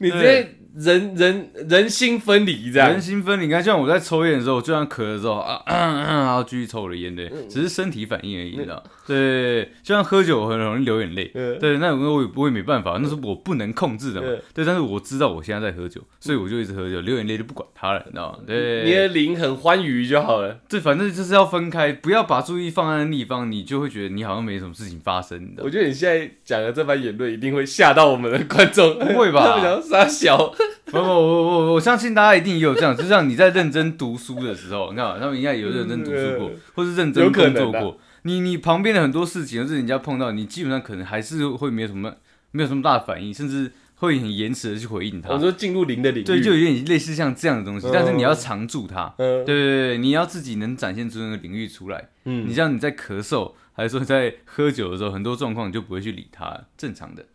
[0.02, 3.00] 你直接人人人心分离这样人。
[3.00, 3.44] 心分离。
[3.44, 8.82] 你看，像我在抽烟的时候，就算咳的时候啊，然后继续抽我的烟，对，只是身体反应而已，你知道？
[9.06, 11.30] 对，就像喝酒，很容易流眼泪。
[11.34, 14.40] 嗯对，那我我也我也没办法，那是我不能控制的嘛嗯。
[14.54, 18.38] 对，但是我知道我现在在喝酒，所以我就一直喝酒，流眼泪就不管它了，你知道吗？
[18.46, 20.58] 对，你的灵很欢愉就好了。
[20.68, 25.64] 对反正就是要分开，不要把注意放在那地方，你就会觉得你好像没什么事情发生，你知道？
[25.64, 29.60] 我觉得你现在讲的这番言论一定会吓到我们的观众，不会吧
[29.92, 30.38] 傻小，
[30.86, 38.00] 不不，我我我我相信大家一定也有这样，就像你在认真读书的时候，你看嘛他们应该有认真读书过嗯，或是认真工作过。
[38.22, 42.14] 你你旁边的很多事情，就是人家碰到，你基本上可能还是会没有什么
[42.52, 45.38] 没有什么大的反应，甚至会很延迟的去回应他我。
[45.38, 49.12] 说进入零的领域，对，就有点类似像这样的东西嗯，但是你要常驻它。
[49.18, 52.08] 嗯对对对，你要自己能展现出那个领域出来。
[52.24, 57.26] 嗯你像你在咳嗽，还是说在喝酒的时候，很多状况你就不会去理它，正常的，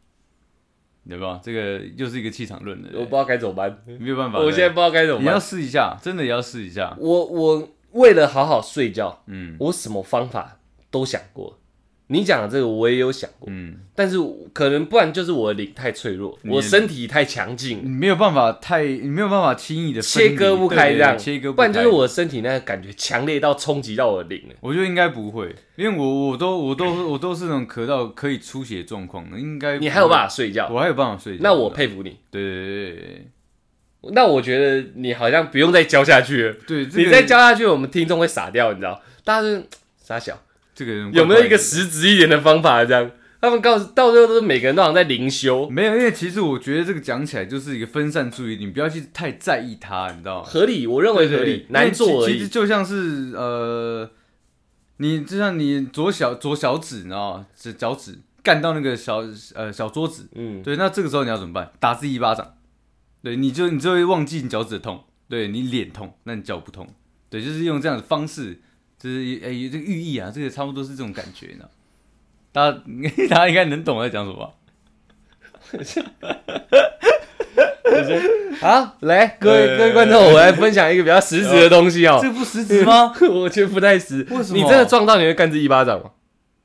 [1.08, 1.40] 对吧？
[1.44, 4.40] 这个又是一个气场论的，我不知道该怎么办，没有办法。
[4.40, 5.40] 我现在不知道该怎么你要。
[5.40, 6.96] 试一下，真的也要试一下。
[7.00, 10.60] 我我为了好好睡觉，嗯，我什么方法
[10.92, 11.58] 都想过，
[12.10, 14.18] 你讲的这个我也有想过，嗯，但是
[14.54, 24.56] 可能不然就是我的灵太脆弱，我身体太强劲，你没有办法太，你没有办法轻易的切割不开这样，切割不然就是我身体那个感觉强烈到冲击到我的灵了。
[24.62, 32.18] 我觉得应该不会，因为我我都我都我都是那种咳到可以出血状况的，应该你还有办法睡觉，我还有办法睡觉，那我佩服你。
[32.32, 33.28] 对对对对
[34.12, 39.02] 那我觉得你好像不用再教下去了，对，这个你再教下去，我们听众会傻掉，你知道？
[39.26, 39.66] 大家是
[40.02, 40.40] 傻小，
[40.78, 42.86] 这个人有没有一个实质一点的方法？
[42.86, 43.10] 这样，
[43.42, 45.98] 他们告诉到最后都是每个人都好像在灵修，没有？
[45.98, 50.48] 因为其实我觉得这个讲起来就是一个分散注意力，你不要去太在意它，你知道吗？
[50.48, 52.34] 合理，我认为合理，难做而已。
[52.34, 54.08] 其实就像是呃，
[54.98, 57.48] 你就像你左小左小指，你知道吗？
[57.56, 59.24] 指脚趾干到那个小
[59.56, 61.72] 呃小桌子，嗯，对，那这个时候你要怎么办？
[61.80, 62.54] 打自己一巴掌，
[63.24, 66.88] 对，你就你就会忘记你脚趾的痛，对你脸痛，那你脚不痛，
[67.32, 68.62] 对，就是用这样的方式，
[69.00, 71.66] 就是哎、这个寓意啊，这个差不多是这种感觉呢。
[72.52, 72.78] 大家
[73.30, 74.50] 大家应该能懂我在讲什么吧？
[78.60, 82.20] 好，来，各位呃各位观众，我来分享一个比较实质的东西哦。
[82.22, 83.14] 这不实质吗？
[83.30, 84.26] 我觉得不太实。
[84.30, 86.12] 为什么你真的撞到你会干自己一巴掌吗？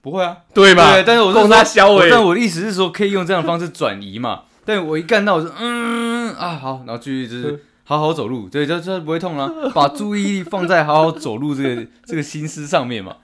[0.00, 0.94] 不会啊，对吧？
[0.94, 2.06] 对，但是我是供说他消委。
[2.06, 4.42] 我但我的意思是说，可以用这样的方式转移嘛。
[4.64, 9.50] 但我一干到，我就嗯啊好，然后继续就是好好走路，对，就就不会痛了。
[9.74, 13.16] 把注意力放在好好走路这个 这个心思上面嘛。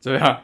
[0.00, 0.42] 怎么样？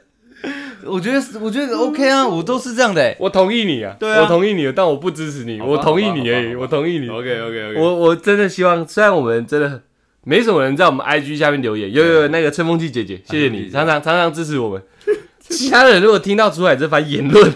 [0.84, 3.16] 我觉得我觉得 OK 啊，我都是这样的、欸。
[3.18, 7.08] 我同意你啊，对啊我同意你，但我不支持你，我同意你而已，我同意你。
[7.08, 9.82] OK OK OK，我我真的希望，虽然我们真的
[10.24, 14.82] 没什么人在我们 IG 下面留言，有有有那个吹风机姐姐，谢谢你，常常常常支持我们。
[15.48, 17.54] 其他人如果听到出海这番言论，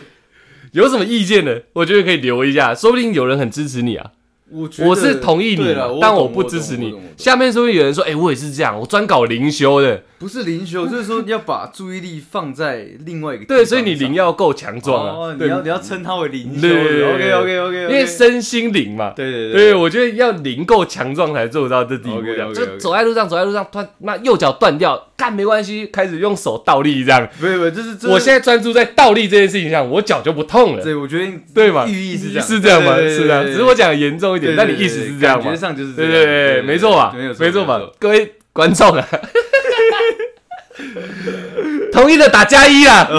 [0.73, 4.13] 有什么意见的，我觉得可以留一下，说不定有人很支持你啊。
[4.51, 6.95] 我我是同意你但我不支持你。
[7.17, 19.13] 下面是不是有人说，哎，我也是这样，我专搞灵修的，不是灵修， 就是说你要把注意力放在另外一个地对，所以你灵要够强壮哦你要你要称它为灵修对对对，OK OK OK，因为身心灵嘛。
[19.17, 22.19] 对对对，我觉得要灵够强壮才做到这地步。
[22.19, 27.29] OK，OK，这样 OK 就走在路上，走在路上，突然那右脚断掉，干没关系，开始用手倒立这样。
[27.41, 31.85] 不是不是，就是我现在专注在倒立这件事情上，我脚就不痛了，对，我觉得对吧？
[31.89, 32.97] 寓意是这样，是这样吗？
[32.97, 35.61] 是这样，只是我讲的严重一点，对对但你意思是这样吗感觉？
[35.61, 37.15] 上就是这对样对对，没错吧？
[37.39, 37.81] 没错吧？
[37.99, 39.07] 各位观众啊，
[41.93, 43.05] 同意的打加一啊，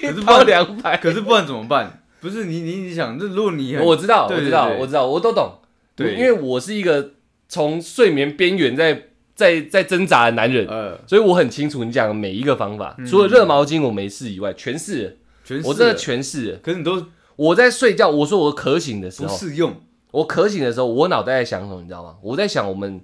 [0.00, 0.96] 可是两百。
[0.96, 2.02] 可是不然怎么办？
[2.20, 5.58] 不是你你你想，那如果你我知道，我知道，对对我知道，我都懂。
[5.96, 7.12] 对因为我是一个
[7.48, 12.94] 从睡眠边缘在在在挣扎的男人，呃，所以我很清楚你讲的每一个方法。
[12.98, 16.58] 嗯除了热毛巾我没试以外，全是，全我真的是全试了。
[16.62, 17.06] 可是你都
[17.40, 19.74] 我在睡觉，我说我咳醒的时不候，适用，
[20.10, 22.16] 我咳醒的时候，我脑袋在想什么，你知道吗？
[22.20, 23.00] 我在想我们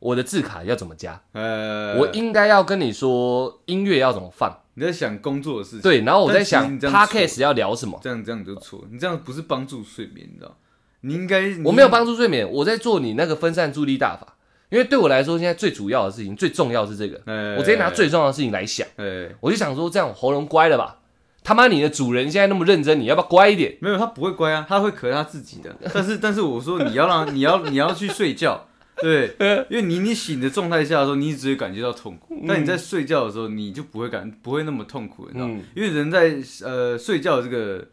[0.00, 8.00] 我的字卡要怎么加，呃，我应该要跟你说音乐要怎么放，你在想工作的事情，对，然后我在想但其实你这样错 podcast 要聊什么。
[8.02, 10.56] 这样这样就错，你这样不是帮助睡眠，你知道？
[11.02, 14.34] 你应该我没有帮助睡眠，我在做你那个分散注意力大法。
[14.68, 17.20] 因为对我来说，现在最主要的事情、最重要的是这个。
[17.26, 20.98] 呃，我直接拿最重要的事情来想，呃，我就想说，这样喉咙乖了吧？
[21.46, 23.78] 他妈，你的主人现在那么认真，你要不要乖一点？
[23.80, 25.72] 没有，他不会乖啊，他会咳他自己的。
[25.94, 29.36] 但是，但是我说你要让你要 你要去睡觉，对，
[29.70, 37.86] 因为你你醒的状态下的时候，你只会感觉到痛苦，但你在睡觉的时候，你就不会感不会那么痛苦，你知道因为人在呃睡觉的这个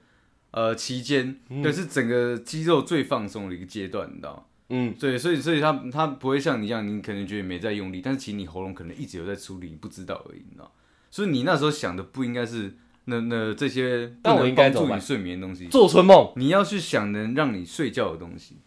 [0.49, 4.43] 呃期间，对，是整个肌肉最放松的一个阶段，你知道吗？
[4.69, 10.71] 嗯，对，所以所以他他不会像你一样，你可能觉得没在用力，但是其实你喉咙可能一直有在处理，你不知道而已，你知道吗？
[11.11, 16.31] 所以你那时候想的不应该是那那这些不那我能帮助你睡眠的东西，做春梦。
[16.37, 18.57] 你要去想能让你睡觉的东西。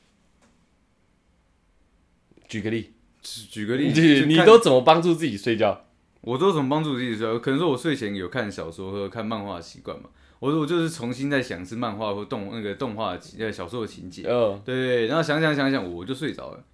[2.49, 5.87] 举个例，举举个例你子，你都怎么帮助自己睡觉？
[6.20, 7.38] 我都怎么帮助自己睡觉？
[7.38, 16.64] 可能说我睡前有看小说或者看漫画的习惯嘛，我说我就是重新在想是漫画或动那个动画的情呃小说的情节，嗯，对对对，然后想想想想，我就睡着了。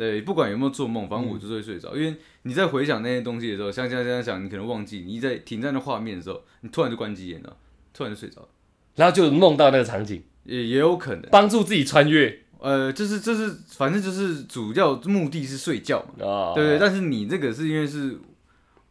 [0.00, 1.94] 对，不管有没有做梦，反正我就是会睡着。
[1.94, 7.54] 因为你在回想那些东西的时候，想想想想，你可能忘记，你一在停在那画面的时候，你突然就关机眼了，
[7.92, 8.48] 突然就睡着了，
[8.96, 11.24] 然后就梦到那个场景，也也有可能。
[11.30, 16.26] 帮助自己穿越呃，就是就是，反正就是主要目的是睡觉嘛。
[16.26, 16.54] 啊。
[16.54, 18.18] 对对，但是你这个是因为是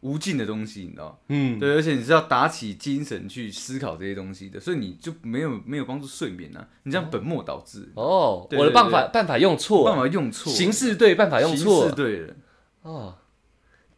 [0.00, 1.14] 无尽的东西，你知道吗？
[1.28, 11.88] 嗯，对，而且你是要打起精神去思考这些东西的，所以你就没有没有帮助睡眠啊，你这样本末倒置，哦，对我的办法办法用错办，法用错，形式对，办法用错了。
[11.88, 12.34] 形式对了。
[12.82, 13.14] 哦，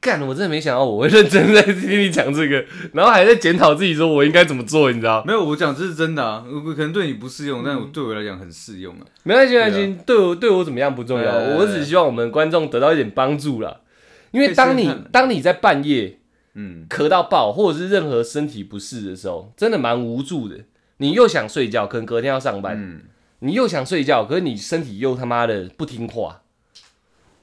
[0.00, 0.20] 干！
[0.26, 5.22] 我真的没想到我会认真在听你讲这个，然后还在检讨自己，说我应该怎么做，你知道？
[5.24, 9.06] 没有，我讲这是真的啊，我可能对你不适用，但我对我来讲很适用啊。
[9.22, 13.76] 没关系，没关对系，对我对我怎么样不重要，哎我只希望我们观众得到一点帮助啦。
[14.32, 16.18] 因为当你当你在半夜
[16.54, 20.64] 嗯，咳到爆，或者是任何身体不适的时候，真的蛮无助的。
[20.98, 23.02] 你又想睡觉，可能隔天要上班，嗯，
[23.38, 26.42] 你又想睡觉，可是你身体又他妈的不听话。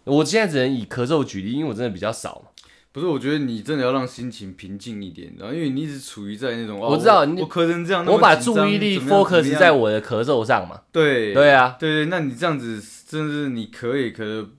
[0.03, 2.51] 我现在只能以咳嗽举例，因为我真的比较少嘛。
[2.91, 10.81] 不是，我觉得你真的要让心情平静一点，然后因为你一直处于在那种，哦我知道你我我咳成这样，我把注意力 focus 样在我的咳嗽上嘛。
[10.91, 14.49] 对对啊，对对，那你这样子真的是你咳也咳得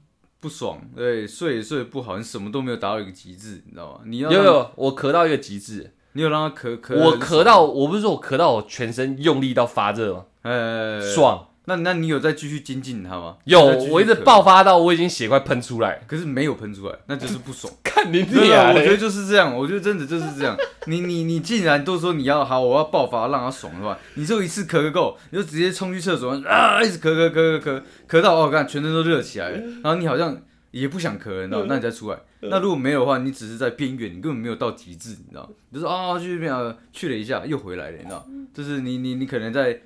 [0.41, 4.01] 不爽，对，睡也睡得不好，你什么都没有达到一个极致，你知道吗？
[4.07, 10.25] 你要，有有，我咳到一个极致，你有让他咳咳我咳到，我不是说我咳到我全身用力到发热吗？
[10.43, 13.37] 呃，爽，那那你有再继续精进它吗？
[13.45, 17.73] 有我一直爆发到我已经血快喷出来，可是没有喷出来，那就是不爽。
[17.85, 20.57] 看你对啊，我觉得就是这样，我觉得真的就是这样。
[20.87, 30.37] 你你你既然都说你要好，我要爆发让他爽的话，你就一次咳个够，你就直接冲去厕所啊，一直咳咳咳咳咳咳到哦，看全身都热起来了，然后你好像
[30.73, 31.65] 也不想咳了，你知道？
[31.69, 32.19] 那你再出来。
[32.43, 35.47] 那如果没有的话，你只是在边缘，你根本没有到极致，你知道？
[35.69, 38.27] 你就是啊，去那边啊去了一下，又回来了，你知道？
[38.55, 39.79] 就是你你你可能在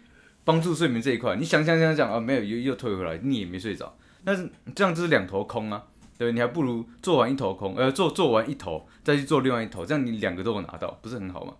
[0.44, 5.84] 帮助睡眠这一块，你想想想想啊，没有又又退回来，你也没睡着，但是这样就是两头空啊。
[6.16, 11.54] 对，你还不如做完一头空，呃，做做完一头再去做另外一头，这样你两个都有拿到，不是很好吗？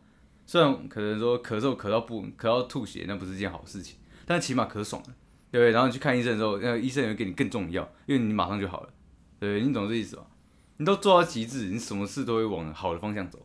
[0.47, 5.09] 虽然可能说咳嗽咳到不咳到吐血，那不是件好事情，但起码咳爽了，
[5.51, 5.71] 对不对？
[5.73, 8.91] 然后你去看医生的时候，那个医生也会给你更重的药，因为你马上就好了，
[9.41, 9.61] 对？
[9.63, 10.23] 你懂这意思吧？
[10.77, 13.45] 你都做到极致，你什么事都会往好的方向走。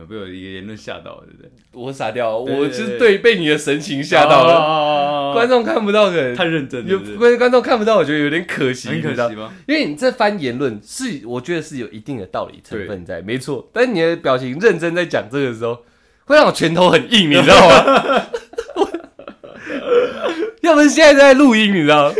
[0.00, 1.50] 有被我一个言论吓到了，对不对？
[1.72, 9.52] 我傻掉，对我就是对被你的神情吓到了，了观众看不到的，太认真了，有观观众看不到，我觉得有点可惜，很可惜吗？
[9.68, 13.68] 因为你这番言论是，我觉得是有一定的道理成分在，没错。
[13.72, 15.84] 但是你的表情认真在讲这个时候，
[16.24, 18.26] 会让我拳头很硬，你知道吗？
[20.62, 22.12] 要不是现在在录音，你知道，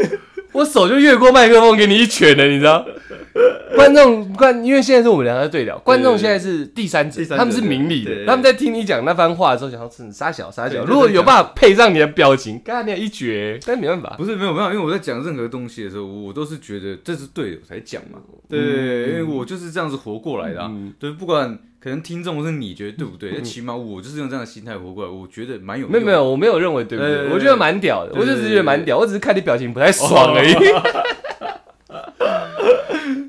[0.53, 2.87] 我手就越过麦克风给你一拳了，你知道？
[3.77, 10.85] 观众观，因为现在是我们两个在对聊，观众现在是第三者，他们是明理的，他们在听你讲那番话的时候，想要是傻小傻小。
[10.85, 14.15] 如果有办法配上你的表情，刚才你一绝，但没办法。
[14.19, 18.19] 不是没有办法，因为我在讲任何东西的时候，我都是觉得这是对的我才讲嘛。
[18.49, 30.53] 对，因为我就是这样子活过来的、对，不管可能听众或是你觉得对不对，但起码我就是用这样的心态活过来，我觉得蛮有没有没有，我没有认为对不对，我觉得蛮屌的，我就只是觉得蛮屌，我只是看你表情不太爽而已。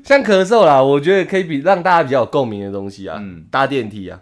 [0.04, 3.46] 像咳嗽啦，我觉得可以比让大家比较有共鸣的东西啊，嗯。
[3.50, 4.20] 搭电梯啊，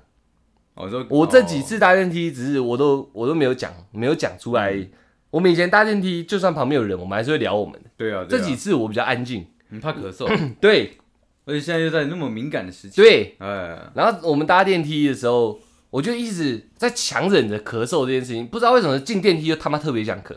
[0.74, 1.62] 我说我这几哦。
[1.62, 4.88] 次搭电梯，只是我都我都没有讲，没有讲出来。
[5.30, 7.90] 我们以前搭电梯，就算旁边有人，我们还是会聊我们的。
[7.96, 8.42] 对啊，对啊。
[8.42, 10.28] 这几次我比较安静，你怕咳嗽，
[10.60, 10.98] 对。
[11.46, 13.34] 而且现在又在那么敏感的时期，对。
[13.38, 20.36] 哎，然后我们搭电梯的时候，我就一直在强忍着咳嗽这件事情，不知道为什么进电梯就他妈特别想咳，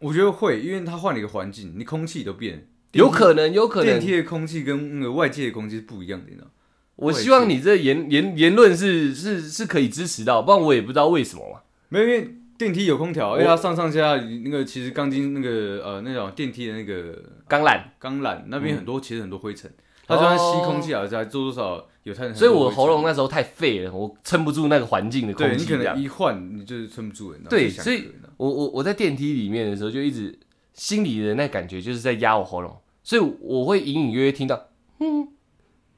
[0.00, 2.56] 我觉得会，因为它换了一个环境，你空气都变。
[2.56, 6.48] 了，有可能有可能电梯的空气跟那个外界的空气是不一样的，你知道？
[6.96, 11.60] 我希望你这言言言论是是是可以支持到，不然我也不知道为什么嘛。
[11.88, 17.16] 没有，因为电梯有空调，而且它上上下下那个其实钢筋那个呃那种电梯的那个
[17.48, 19.74] 钢缆，钢缆那边很多、其实很多灰尘，哦
[20.08, 22.38] 它就算吸空气啊，还做多少少有它很多灰尘。
[22.38, 25.94] 所以我喉咙那时候太废了，我撑不住那个环境的空对你气这样。
[25.94, 30.38] 可能一换你就是撑不住了，对，所以我我我在电梯里面的时候，就一直
[30.80, 35.28] 心里的那感觉就是在压我喉咙，所以我会隐隐约约听到嗯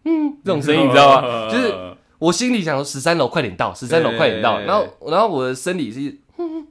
[0.04, 1.48] 嗯这种声音，你知道吗？
[1.48, 1.72] 就是
[2.18, 6.00] 我心里想说十三楼快点到，十三楼快点到，然后然后我的生理是
[6.36, 6.66] 嗯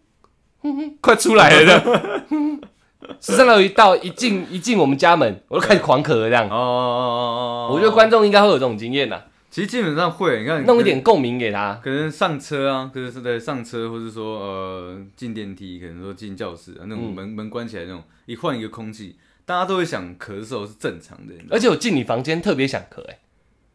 [0.63, 2.60] 嗯嗯快出来了这样。
[3.21, 6.54] 十三楼一到一进一进我们家门，我就开始狂咳这样哦。
[6.54, 9.21] 哦哦哦哦，我觉得观众应该会有这种经验呐，
[9.52, 11.80] 其实基本上会，你看弄一点共鸣给他。
[11.84, 23.20] 可能上车啊，可能是在上车，或者说呃进电梯，可能说进教室啊，那种嗯门、门关起来那种，一换一个空气，大家都会想咳嗽是正常的，而且我进你房间特别想咳，哎，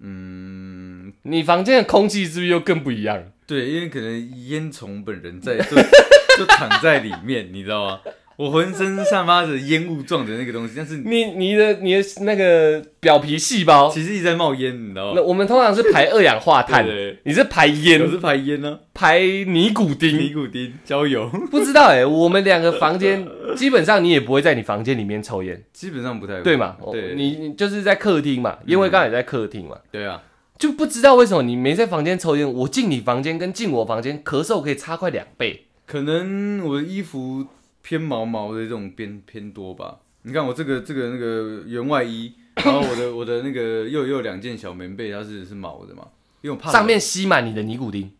[0.01, 3.23] 嗯，你房间的空气是不是又更不一样？
[3.47, 5.77] 对，因为可能烟虫本人在就
[6.39, 8.01] 就躺在里面，你知道吗？
[8.37, 15.12] 我浑身散发着烟雾状的那个东西，但是你你的你的那个表皮细胞，其实一直在冒烟，你知道吗？
[15.16, 16.87] 那我们通常是排二氧化碳，
[17.25, 20.18] 你是排烟，我，是排烟呢、排尼古丁。
[20.18, 20.37] 尼。
[20.37, 26.42] 古丁、焦油，不知道哎、我们两个房间 基本上你也不会在你房间里面抽烟，基本上不太会。
[26.42, 26.77] 对嘛？
[26.92, 30.22] 对，你你就是在客厅嘛，因为刚才也在客厅嘛，对啊，
[30.59, 35.62] 就不知道为什么你没在房间抽烟，我进你房间跟进我房间咳嗽可以差快两倍。
[35.87, 37.47] 可能我的衣服
[37.87, 39.99] 偏毛毛的这种偏偏多吧。
[40.22, 42.32] 你看我这个这个那个圆外衣，
[42.64, 46.03] 然后我的我的那个又又两件小棉被，它是是毛的嘛，
[46.43, 48.11] 因为我怕上面吸满你的尼古丁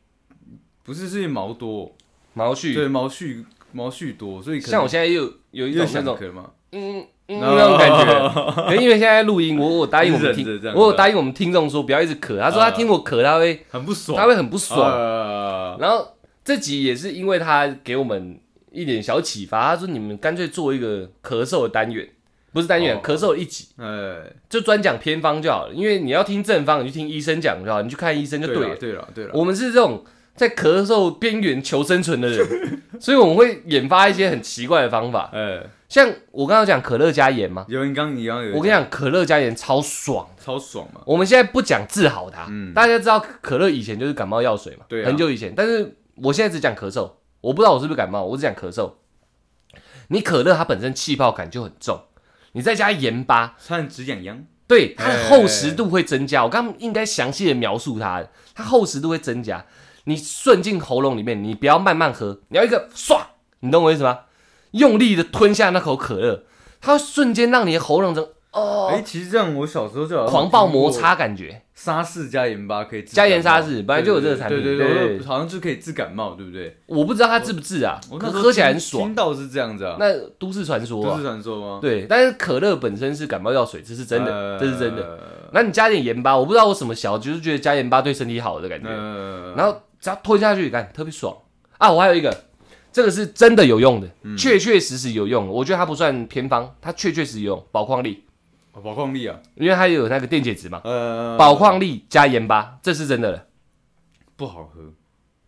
[0.85, 1.93] 不是是毛多，
[2.35, 6.19] 毛絮，对毛絮毛絮多，所以可能像我现在又有一又种那种
[6.71, 8.63] 嗯嗯那种感觉。
[8.69, 10.47] 可是因为现在录音，我我答应我们听
[10.77, 12.39] 我有答应我们听众说不要一直咳。
[12.39, 14.89] 他说他听我咳，他会很不爽，他会很不爽。
[14.89, 16.15] 啊然后
[16.45, 18.39] 这集也是因为他给我们
[18.77, 22.07] 一点小启发，他说你们干脆做一个咳嗽的单元，
[22.53, 25.73] 不是单元，哦咳嗽一集，哎，就专讲偏方就好了。
[25.73, 28.77] 因为你要听正方，你去听医生讲就好，你去看医生就对了了，。
[28.77, 30.05] 对了，对了，我们是这种
[30.35, 35.31] 在咳嗽边缘求生存的人，所以我们会研发一些很奇怪的方法。
[35.35, 40.29] 哎，像我刚刚讲可乐加盐嘛，有人刚你刚刚有我跟你讲，可乐加盐超爽。
[40.39, 45.53] 超爽嘛，我们现在不讲治好它，嗯大家知道可乐以前就是感冒药水嘛，对啊很久以前。
[45.57, 47.11] 但是我现在只讲咳嗽，
[47.41, 48.93] 我不知道我是不是感冒，我只讲咳嗽。
[50.09, 52.01] 你可乐它本身气泡感就很重，
[52.53, 56.45] 你再加盐巴，差点止痒痒，对它的哎厚实度会增加。
[56.45, 59.67] 我刚刚应该详细的描述它的，它厚实度会增加。
[60.05, 63.21] 你顺进喉咙里面，你不要慢慢喝，你要一个唰，
[63.61, 64.21] 你懂我意思吗？
[64.71, 66.45] 用力的吞下那口可乐，
[66.81, 71.63] 它会瞬间让你的喉咙整哦、哎，其实这样我小时候就好像狂暴摩擦感觉。
[71.75, 76.75] 沙士加盐巴可以治加盐沙士本来就有这个产品对对对，好像就可以治感冒，对不对？
[76.87, 79.15] 我不知道它治不治啊，我可喝起来很爽听。
[79.15, 81.79] 到是这样子啊，那都市传说啊都市，传说吗？
[81.83, 85.19] 对，但是可乐本身是感冒药水，这是真的，呃这是真的。
[85.53, 88.89] 那你加点盐巴，我不知道我什么小，就是觉得加盐巴对身体好的感觉。
[88.89, 91.37] 呃，然后只要吞下去，看特别爽
[91.77, 91.93] 啊！
[91.93, 92.35] 我还有一个，
[92.91, 95.47] 这个是真的有用的，嗯确确实实有用。
[95.47, 98.26] 我觉得它不算偏方，它确确实用，宝矿力，哦
[98.81, 100.81] 宝矿力啊，因为它有那个电解质嘛。
[100.85, 103.45] 呃，宝矿力加盐巴，这是真的了，
[104.37, 104.93] 不好喝，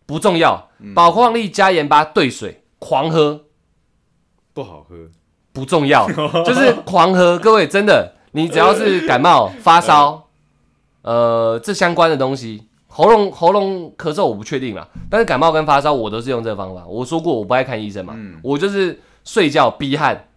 [0.05, 0.69] 不重要。
[0.79, 3.45] 嗯宝矿力加盐巴兑水，狂喝。
[4.53, 4.95] 不好喝，
[5.53, 6.07] 不重要，
[6.43, 7.37] 就是狂喝。
[7.39, 10.27] 各位真的，你只要是感冒、发烧，
[11.03, 16.85] 呃，这相关的东西，喉咙喉咙咳嗽我不确定啦，但是感冒跟发烧我都是用这个方法。
[16.85, 20.27] 我说过我不爱看医生嘛，嗯我就是睡觉逼汗，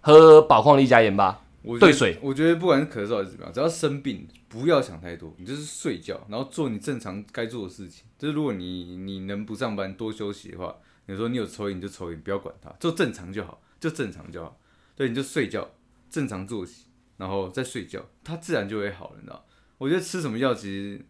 [0.00, 2.18] 喝宝矿力加盐巴，我觉得兑水。
[2.22, 8.06] 我觉得不管是咳嗽还是怎么样，只要生病，不要想太多，你就是睡觉，然后做你正常该做的事情。
[8.18, 14.58] 就是如果你你能不上班多休息的话，你说你有抽烟你就抽烟，不要管它，就正常就好，就正常就好。
[14.94, 15.70] 对，你就睡觉，
[16.10, 16.86] 正常作息，
[17.16, 19.46] 然后再睡觉，它自然就会好了，你知道？
[19.78, 21.04] 我觉得吃什么药其实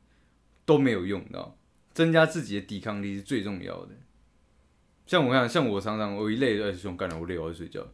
[0.65, 1.57] 都没有用，你知道？
[1.93, 3.91] 增加自己的抵抗力是最重要的。
[5.07, 7.85] 像我看，像我常常我一累，哎，胸干了，我累，我要睡觉。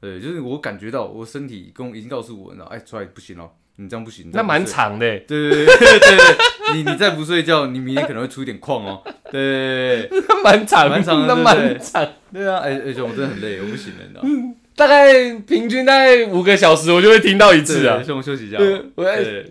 [0.00, 9.02] 对，就是我感觉到我身体跟我已经告诉我，然后哎，出来不行了，你这样不行，那蛮长的欸，对对对对对对，你你再不睡觉，你明天可能会出一点矿哦。
[9.30, 12.06] 对对对那蛮长，蛮长的那蛮长。
[12.32, 14.54] 对啊，哎哎兄，我真的很累，我不行了，你知道吗？
[14.76, 18.02] 大概平均大概五个小时，我就会听到一次啊。
[18.02, 18.58] 兄休息一下。
[18.58, 19.04] 对，我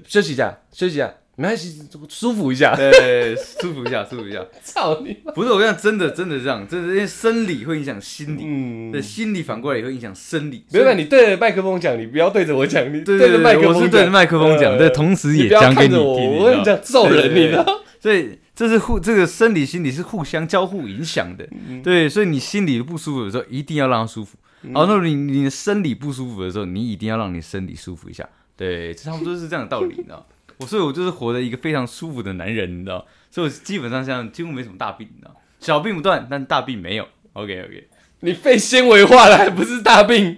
[0.08, 2.76] 休息一下，休息一下，没关系， 舒服一下。
[2.76, 4.44] 对，舒服一下，舒服一下。
[4.64, 5.32] 操你妈！
[5.34, 10.64] 不是我跟你讲，真的真的这样，真的因为生理会影响心理，嗯，对，心理反过来也会影响生理。
[10.72, 16.00] 没有，你对着麦克风讲，你不要对着我讲，你对着麦克风讲，我是对着麦克风讲，呃对，同时也讲给你听。
[16.00, 17.66] 我会这你知道样揍人，你知道？
[18.00, 24.38] 所以这是互这个生理心理是互相交互影响的，嗯对，所以你心里不舒服的时候，一定要让它舒服。
[24.62, 28.28] 嗯好，那你你的生理不舒服的时候，你一定要让你生理舒服一下。
[28.56, 30.26] 对，差不多是这样的道理，你知道？
[30.58, 33.06] 我所以，我就是活的一个非常舒服的男人，你知道？
[33.30, 35.32] 所以我基本上像几乎没什么大病，你知道？
[35.60, 37.08] 小病不断，但大病没有。
[37.34, 37.88] OK OK，
[38.22, 40.38] 你肺纤维化了，还不是大病？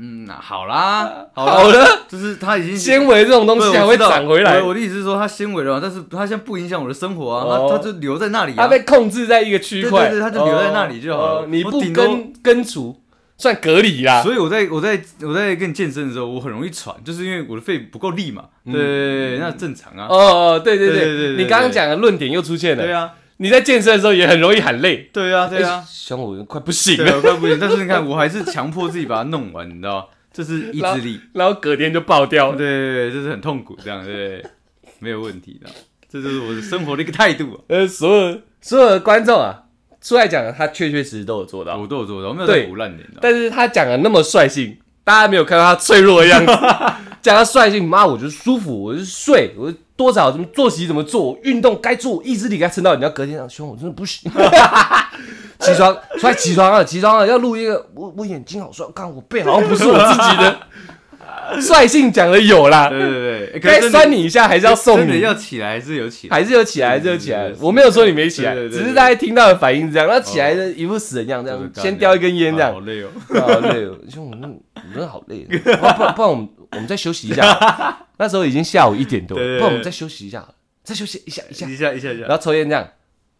[0.00, 8.56] 嗯，那好啦，好好，了，就是它已经纤维这种东西还会长回来我，的意思是说，它纤维了嘛，但是它现在不影响我的生活啊，哦它它就留在那里啊。
[8.58, 12.98] 它被控制在一个区块，对对对它就留在那里就好了哦你不我顶多根根除，
[13.38, 14.22] 算隔离啦。
[14.22, 18.46] 所以我在我在我在跟你健身的时候，我很容易喘，就是因为我的肺不够力嘛。
[18.66, 20.06] 嗯对，那正常啊。
[20.10, 20.16] 哦，
[20.56, 22.84] 哦对对对对对你刚刚讲的论点又出现了。
[22.84, 27.56] 对啊，你在健身的时候也很容易喊累，对啊，对哎啊，兄，我快不行了，啊，快不行。
[27.58, 30.04] 但是你看，我还是强迫自己把它弄完，你知道吗？
[30.32, 31.20] 这是意志力。
[31.32, 32.58] 然后隔天就爆掉对。
[32.58, 34.44] 对对，这是很痛苦，这样对
[34.98, 35.70] 没有问题的。
[36.10, 39.64] 这就是我的生活的一个态度啊，呃，所有所有的观众啊，
[40.00, 42.96] 出来讲的，他确确实实都有做到，我都有做到，我没有对在胡乱？
[43.20, 46.52] 但是他讲的那么率性，大家没有看到他脆弱的样子，
[47.20, 54.30] 讲他率性，妈，我就是舒服，我就睡，我多少怎么作息怎么做，运动该做，意志力该撑到，你要隔天讲，兄，我真的不行。
[55.58, 60.58] 起床，出来起床了，起床了，要录一个，我我眼睛好酸，看我背好像不是我自己的，
[61.60, 63.10] 率性讲的有啦，对对
[63.52, 66.36] 对，该是真的酸你一下还是要送你，要起来还是有起来。
[66.36, 67.50] 还是有起来，还是有起来。
[67.60, 70.06] 我没有说你没起来，只是大家听到的反应是这样。
[70.08, 72.70] 那起来的一副死人样，这样先叼一根烟这样。
[72.70, 73.08] 啊好，累哦。
[73.40, 75.46] 好累哦，兄，我真的我真的好累。
[75.48, 77.42] 哦，不然不然不然我们我们再休息一下。
[78.18, 80.46] 那时候已经下午一点多不然我们再休息一下，
[80.84, 82.26] 再休息一下一下，一下一下一下。
[82.26, 82.86] 然，后抽烟这样，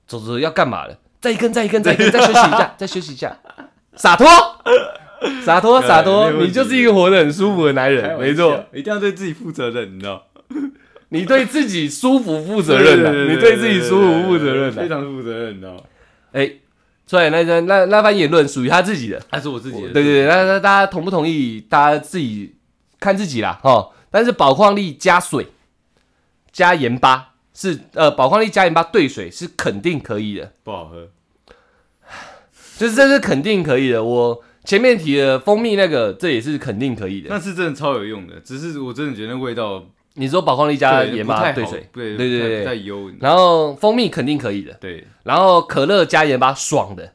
[0.06, 0.96] 走走要干嘛了？
[1.20, 3.36] 再一根再一根再一根，再休息一下，再休息一下，
[3.96, 4.26] 洒脱，
[5.44, 10.26] 洒脱，洒脱，你就是一个活得很舒服的男人，没错，，一定要对自己负责任，你知道？
[11.10, 14.82] 你对自己舒服负责任的，你对自己舒服负责任的。
[14.82, 15.82] 非常负责任，你知道？
[16.32, 16.52] 哎，
[17.06, 21.60] 所以那那那那番言论属于他自己的，还是我自己的，对对对，那那大家同不同意？
[21.68, 22.56] 大家自己
[23.00, 23.90] 看自己啦，哈。
[24.10, 25.48] 但是宝矿力加水
[26.52, 31.08] 加盐巴是呃，宝矿力加盐巴兑水是肯定可以的，不好喝。
[32.78, 34.04] 就是这是肯定可以的。
[34.04, 37.30] 我前面提的蜂蜜那个，这也是肯定可以的。
[37.30, 39.82] 那是真的超有用的，只是我真的觉得那味道
[40.16, 43.10] 你说宝矿力加对盐巴兑水，对对对对不太油。
[43.18, 47.14] 然后蜂蜜肯定可以的，对，然后可乐加盐巴爽的，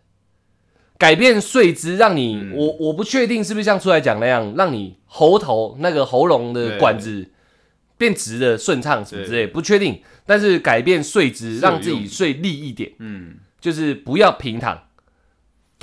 [0.98, 2.54] 改变睡姿，让你、嗯。
[2.56, 7.30] 我我不确定是不是像出来讲那样，让你喉头那个喉咙的管子
[8.00, 10.02] 变直的顺畅什么之类，不确定。
[10.26, 14.88] 但是改变睡姿，让自己睡立一点，嗯，就是不要平躺，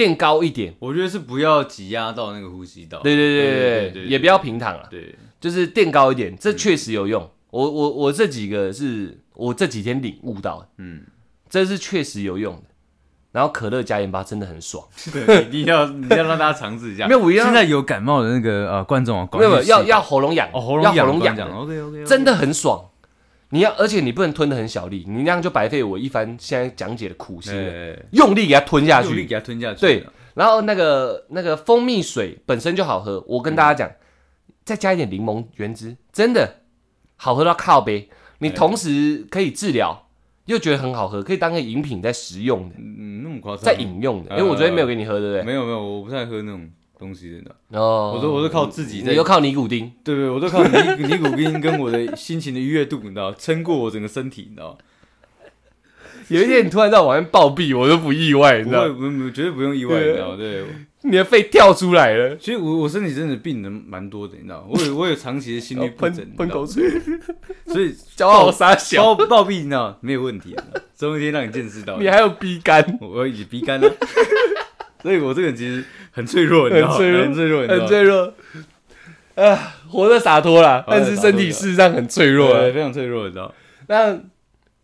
[0.01, 0.75] 垫高一点。
[0.79, 3.01] 我觉得是不要挤压到那个呼吸道。
[3.01, 7.31] 对对对对对对也不要平躺了，对，就是垫高一点，这确实有用。
[7.51, 11.03] 我我我这几个是我这几天领悟到的，嗯，
[11.51, 12.63] 这是确实有用的。
[13.33, 14.83] 然后可乐加盐巴真的很爽，
[15.13, 17.07] 对，一定要你要让大家尝试一下。
[17.07, 22.90] 没有我现在有感冒的那个呃观众啊，没有要要喉咙痒，哦喉咙要喉痒咙痒，OK OK，真的很爽。
[23.51, 27.71] 你要，而且你不能吞的很小力，你那样就白费我一番现在讲解的苦心了。
[27.71, 29.81] 对，用力给它吞下去，用力给它吞下去。
[29.81, 33.91] 对，然后那个那个蜂蜜水本身就好喝，我跟大家讲，
[34.65, 36.61] 再加一点柠檬原汁，真的
[37.17, 38.09] 好喝到靠杯。
[38.39, 40.07] 你同时可以治疗，
[40.47, 43.65] 又觉得很好喝，可以当个饮品在食用的，嗯，那么夸张？
[43.65, 44.31] 在饮用的。
[44.31, 45.43] 呃因为我昨天没有给你喝，对不对？
[45.43, 46.71] 没有没有，我不太喝那种
[47.01, 54.77] 东西的，哦，我都我都靠自己在你又靠尼古丁，对对，我都靠尼尼古丁跟我的心情的愉悦度，你知道，撑过我整个身体，你知道。
[56.29, 58.91] 有一天你突然在往外暴毙，我都不意外，你知道会，？
[58.91, 60.37] 不不，绝对不用意外，你知道？
[60.37, 60.65] 对，
[61.03, 66.89] 你的肺跳出来了，其实我我身体真的病人蛮多的，你知道，我有我有长期的心律不整，喷喷口水，
[67.67, 71.99] 所以骄傲傻小，暴暴毙，你知道没有问题，你知道总有一天让你见识到。
[71.99, 73.93] 你还有逼肝，我已经鼻干了，
[75.03, 76.95] 所以我这个人其实很脆弱，你知道吗？
[76.95, 78.35] 很脆弱很脆弱，很脆弱。
[79.37, 82.53] 啊，活得洒脱啦，但是身体事实上很脆弱。
[82.73, 83.55] 非常脆弱，你知道。
[83.87, 84.19] 那，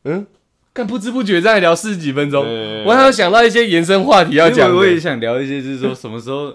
[0.05, 0.27] 嗯，
[0.73, 2.43] 但不知不觉这样聊四十几分钟，
[2.85, 4.99] 我还有想到一些延伸话题要讲我我也。
[4.99, 6.55] 想聊一些，就是说什么时候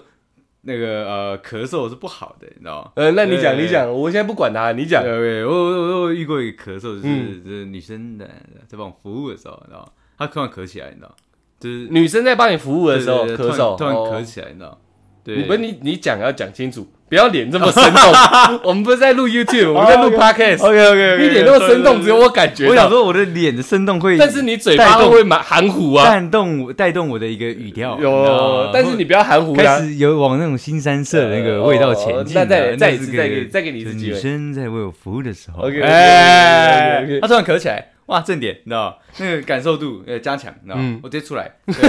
[0.62, 2.92] 那个呃咳嗽是不好的，你知道吗？
[2.96, 5.16] 呃，那你讲，你讲，我现在不管他，你讲对。
[5.16, 8.28] 对，我我我遇过一个咳嗽，就是是女生的
[8.66, 9.88] 在帮我服务的时候，你知道吗？
[10.18, 11.14] 她突然咳起来，你知道，
[11.62, 14.78] 就是女生在帮你服务的时候对对对咳嗽，突然突哦然咳起来，你知道？
[15.24, 18.02] 对，你不是你你讲要讲清楚，不要脸这么生动。
[18.64, 22.66] 我们不是在录 YouTube，我们在录 Podcast，OK OK，你脸那么生动，只有我感觉。
[22.66, 26.08] 我想说我的脸的生动会，但是你嘴巴会不会蛮含糊啊？
[26.10, 29.78] 带动我带动我的一个语调，有，但是你不要含糊开啊。
[29.78, 41.88] 始有往那种新三色的那个味道前进再再一次再给再给你一次机会女生在为我服务的时候 OK，OK，OK，OK，OK 哎，她突然咳起来，哇，正点，你知道吗那个感受度呃加强，你知道吗嗯我直接出来， 不是，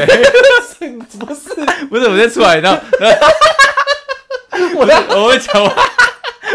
[1.90, 2.80] 不是我直接出来，你知道，
[4.76, 5.76] 我要我会讲完，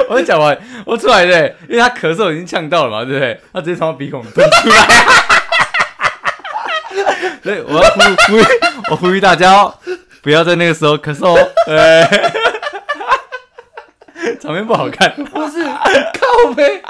[0.08, 3.38] 我会讲完，我出来对，因为他咳嗽已经呛到了嘛，对不对？
[3.52, 4.86] 他直接从我鼻孔喷出来。
[7.42, 8.00] 所以我要呼
[8.32, 8.44] 呼吁，
[8.90, 9.74] 我呼吁大家哦，
[10.22, 12.08] 不要在那个时候咳嗽哦，哎，
[14.40, 15.14] 场面不好看。
[15.26, 16.82] 不是靠背。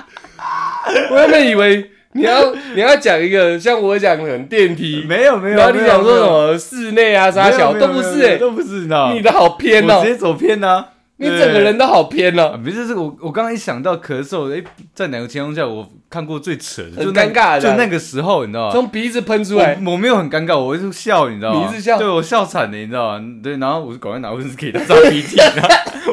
[1.10, 6.22] 我原本以为你要你要讲一个像我讲的电梯，没有没有，然后你讲说什？
[6.24, 9.12] 么室内啊啥小都不是哎，都不是，你知道？
[9.14, 10.84] 你的好偏哦我直，接走偏呐，
[11.18, 12.60] 你整个人都好偏啊，哦。
[12.62, 14.62] 不是这个，我我刚刚一想到咳嗽，哎，
[14.94, 18.72] 在哪个情况下我看过最扯的，很就尴尬的就那个时候，你知道吗？
[18.72, 21.68] 从鼻子喷出来，我我没有很尴尬，我就笑，你知道吗？
[21.70, 23.24] 你是笑对我笑惨了，你知道吗？
[23.42, 25.36] 对，然后我就赶快拿卫生纸给他擦鼻涕，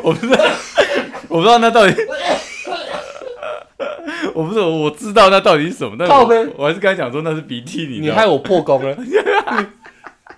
[0.04, 0.44] 我不知道，
[1.30, 1.94] 我不知道那到底，
[4.34, 8.96] 我不是，我知道那到底是什么，但是靠背我我还是跟他讲说那是鼻涕，你害我破功了。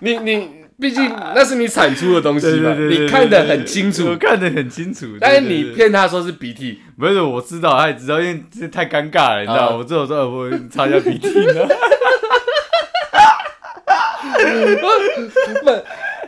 [0.18, 0.48] 你你，
[0.80, 4.16] 毕竟那是你产出的东西嘛，对对对，你看得很清楚我。
[4.16, 11.66] 看得很清楚，但是对对对你骗他说是鼻涕，不是我知道，他也知道，因为这太尴尬了，你知道我只有说呃我擦一下鼻涕呢。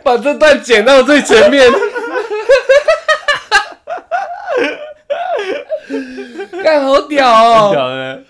[0.03, 1.71] 把这段剪到最前面。
[6.63, 8.23] 干好屌哦， 屌的，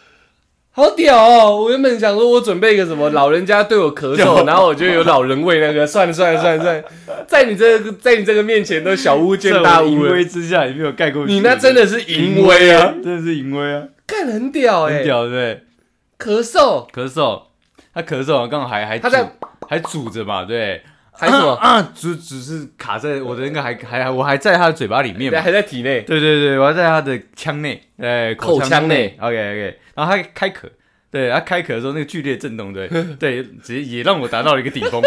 [0.73, 1.61] 好屌哦！
[1.63, 5.85] 我原本想说，我准备一个什么老人家对我咳嗽， 然后我就有老人味那个。
[5.85, 6.83] 算了算了算了算了，
[7.27, 10.11] 在你这个在你这个面前都小巫见大在我淫巫了。
[10.13, 11.33] 威之下，你没有盖过去。
[11.33, 12.93] 你那真的是淫威啊！
[13.03, 16.35] 真的是淫威啊，干很屌哎、很屌，对不对？
[16.37, 17.41] 咳嗽，咳嗽，
[17.93, 19.29] 他咳嗽，刚好还还他在煮
[19.67, 20.81] 还煮着嘛，对。
[21.21, 21.53] 还什么？
[21.53, 25.39] 啊，只只是卡在我的那个还还我还在他的嘴巴里面嘛。
[25.39, 26.01] 还在体内。
[26.01, 29.15] 对对对，我还在他的腔内，哎，口腔内。
[29.19, 30.63] OK OK，然后他开咳，
[31.11, 32.89] 对他开咳的时候那个剧烈震动，对。
[33.19, 35.01] 对，直接也让我达到了一个顶峰。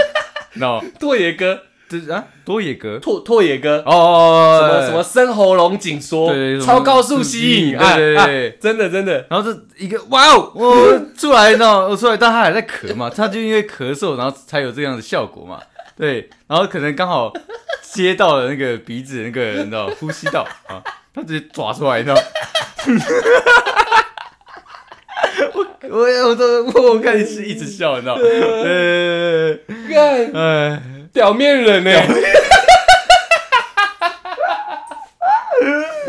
[0.55, 1.59] 那拓野哥，
[1.89, 2.25] 这啊？
[2.45, 15.59] 多野哥拓拓野哥，哦，什么什么深喉咙紧缩对，超高速吸引，对对啊对啊真的真的，然后这一个哇哦，我出来，你知道，我出来，但他还在咳嘛，他就因为咳嗽，然后才有这样的效果嘛。
[15.97, 17.33] 对，然后可能刚好
[17.83, 20.83] 接到了那个鼻子那个，你知道，呼吸道啊，
[21.15, 22.17] 他直接抓出来，你知道。
[25.55, 28.15] 我我我都我看你是一直笑，你知道？
[28.15, 29.57] 呃，
[29.89, 30.83] 看哎，
[31.13, 31.91] 表面人呢。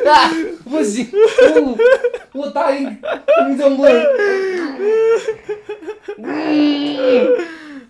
[0.06, 0.30] 啊，
[0.70, 1.78] 不行，我
[2.34, 3.96] 我答应听众不能。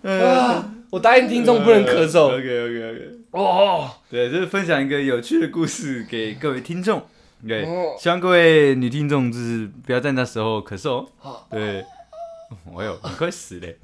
[0.03, 0.63] 嗯啊，
[0.95, 2.27] 我答应听众不能咳嗽。
[2.27, 3.11] OK OK OK。
[3.31, 7.05] 哦，对，就是分享一个有趣的故事给各位听众。
[7.45, 11.05] 对，哦希望各位女听众就是不要在那时候咳嗽。
[11.17, 11.83] 好对，
[12.71, 13.77] 我有，你快死嘞。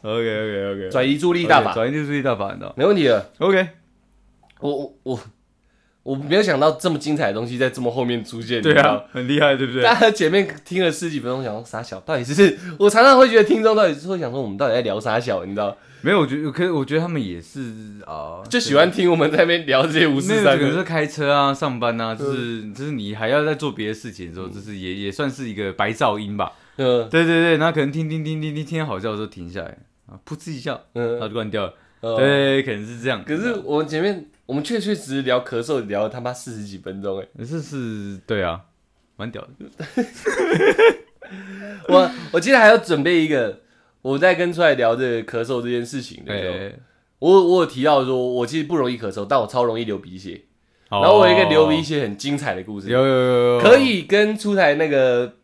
[0.00, 3.30] OK OK OK，转移注意力大法，转移注意力大法，你知道没问题的。
[3.40, 3.68] ？OK，
[4.60, 5.20] 我我我
[6.02, 8.62] 我没有想到这么精彩的东西在这么后面出现。
[8.62, 9.82] 对啊，很厉害，对不对？
[9.82, 15.76] 大家前面听了十几分钟，想说傻小，到底是 我常常会觉得听众到底是会想说我们到底在聊傻小，你知道？
[16.02, 17.60] 没有，我觉得，可是我觉得他们也是
[18.06, 26.52] 啊，就喜欢听我们在那边聊这些无没事三可能是开车啊、上班啊，就是就是你还要在做别的事情的时候，就是也也算是一个白噪音吧。
[26.76, 29.76] 嗯对对对，然后可能听听听听听听好笑的时候停下来
[30.06, 31.74] 啊，噗嗤一笑，嗯，就关掉了。
[32.00, 33.22] 呃对，可能是这样。
[33.22, 38.62] 可是我们前面我们确确实实聊咳嗽聊了他妈四十几分钟哎，可是是，对啊，
[39.14, 39.48] 蛮屌的。
[41.86, 43.60] 我我记得还要准备一个，
[44.02, 46.74] 我在跟出来聊这个咳嗽这件事情的时候，对，
[47.20, 50.40] 我我有提到说我其实不容易咳嗽，但我超容易流鼻血。
[50.88, 55.34] 然然后我有一个流鼻血很精彩的故事，有有有有，可以跟出台那个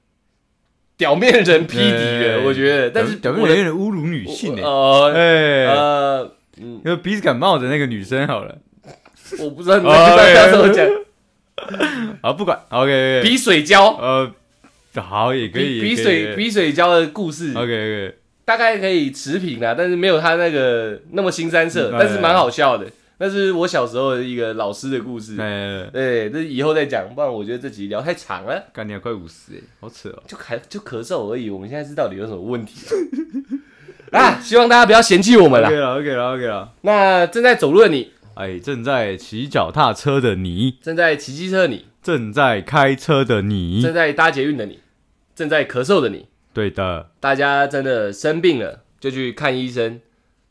[0.97, 2.91] 表面人匹敌的，对我觉得。
[2.91, 4.63] 但是表面人有点侮辱女性诶。
[4.65, 8.59] 呃哎，呃，嗯，有鼻子感冒的那个女生好了，
[9.41, 10.87] 我不知道你哦在要怎么讲，
[12.23, 14.31] 好不管，OK，鼻水胶，呃，
[15.03, 18.15] 好也可以，鼻鼻水鼻水胶的故事，，OK OK，
[18.45, 22.87] 大概可以持平啦，但是没有他那个那么新三色，嗯但是蛮好笑的。
[23.19, 28.63] 那是我小时候的一个老师的故事，哎，对，这以后再讲，不然我觉得这集聊太长了。
[28.75, 30.23] 干你快五十哎，好扯哦。
[30.27, 32.75] 就咳就咳嗽而已，我们现在是到底有什么问题？
[34.13, 34.39] 啊？
[34.43, 35.69] 希望大家不要嫌弃我们啦。
[35.69, 35.77] OK。
[35.79, 43.81] 了 OK 了 OK 了，那正在走路的你，哎，正在骑脚踏车的你，正在骑机车的你，正在开车的你。
[43.81, 44.81] 正，在搭捷运的你，
[45.35, 50.03] 正在咳嗽的你，对的，大家真的生病了就去看医生。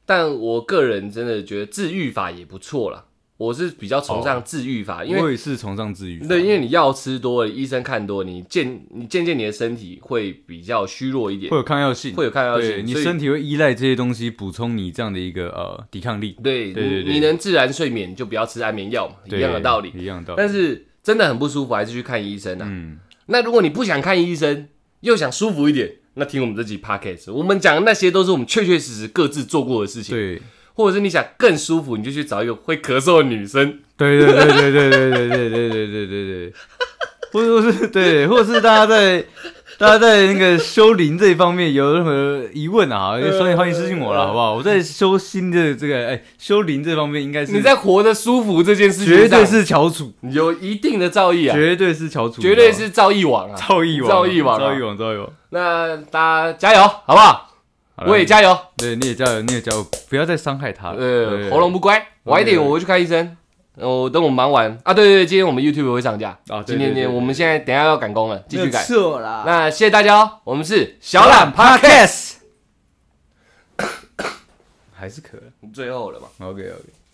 [0.08, 3.05] 但我个人真的觉得治愈法也不错啦，
[3.38, 19.92] 我是比较崇尚治愈法，因为我也是崇尚治愈法，对，因为你药吃多了，医生看多了，你渐你渐渐你的身体会比较虚弱一点会，有抗药性，会有抗药性，你身体会依赖这些东西补充你这样的一个呃抵抗力，对对对对你你能自然睡眠就不要吃安眠药嘛，一对样的道理。
[19.96, 20.38] 一样的道理。
[20.38, 22.66] 但是真的很不舒服，还是去看医生啊。
[22.70, 24.68] 嗯，那如果你不想看医生，
[25.02, 30.16] 又想舒服一点，那听我们这集 podcast，我们讲的那些都是我们确确实实各自做过的事情。
[30.16, 30.42] 对，
[30.76, 33.80] 或者是你想更舒服，你就去找一个会咳嗽的女生。
[33.98, 36.54] 对对对对对对对对对对对对对，
[37.32, 39.24] 或者是对，或者是大家在
[39.78, 44.54] 大家在那个修灵这一方面有任何疑问啊，欢迎欢迎私信我了，好不好？
[44.56, 53.56] 我在修心的这个哎修灵这方面应该是你在活得舒服这件事情，绝对是翘楚，有一定的造诣啊，绝对是翘楚，绝对是造诣王啊。
[53.56, 55.30] 造诣王，造诣王啊造诣王，造诣王。
[55.50, 57.45] 那大家加油，好不好？
[57.98, 58.58] 我也加油。
[58.78, 60.98] 对，你也加油，你也加油，不要再伤害他了。
[60.98, 63.38] 呃，对喉咙不乖，晚一点我会去看医生。
[63.78, 66.38] 我等我忙完啊，对对对，今天我们 YouTube 会上架。
[66.48, 68.84] 啊，今天天我们现在等下要赶工了，继续赶。
[68.86, 69.44] 错啦。
[69.46, 72.36] 那谢谢大家哦，我们是小懒 Podcast，
[74.96, 75.72] 还是可以。
[75.74, 76.28] 最后了嘛。
[76.40, 77.05] OK OK。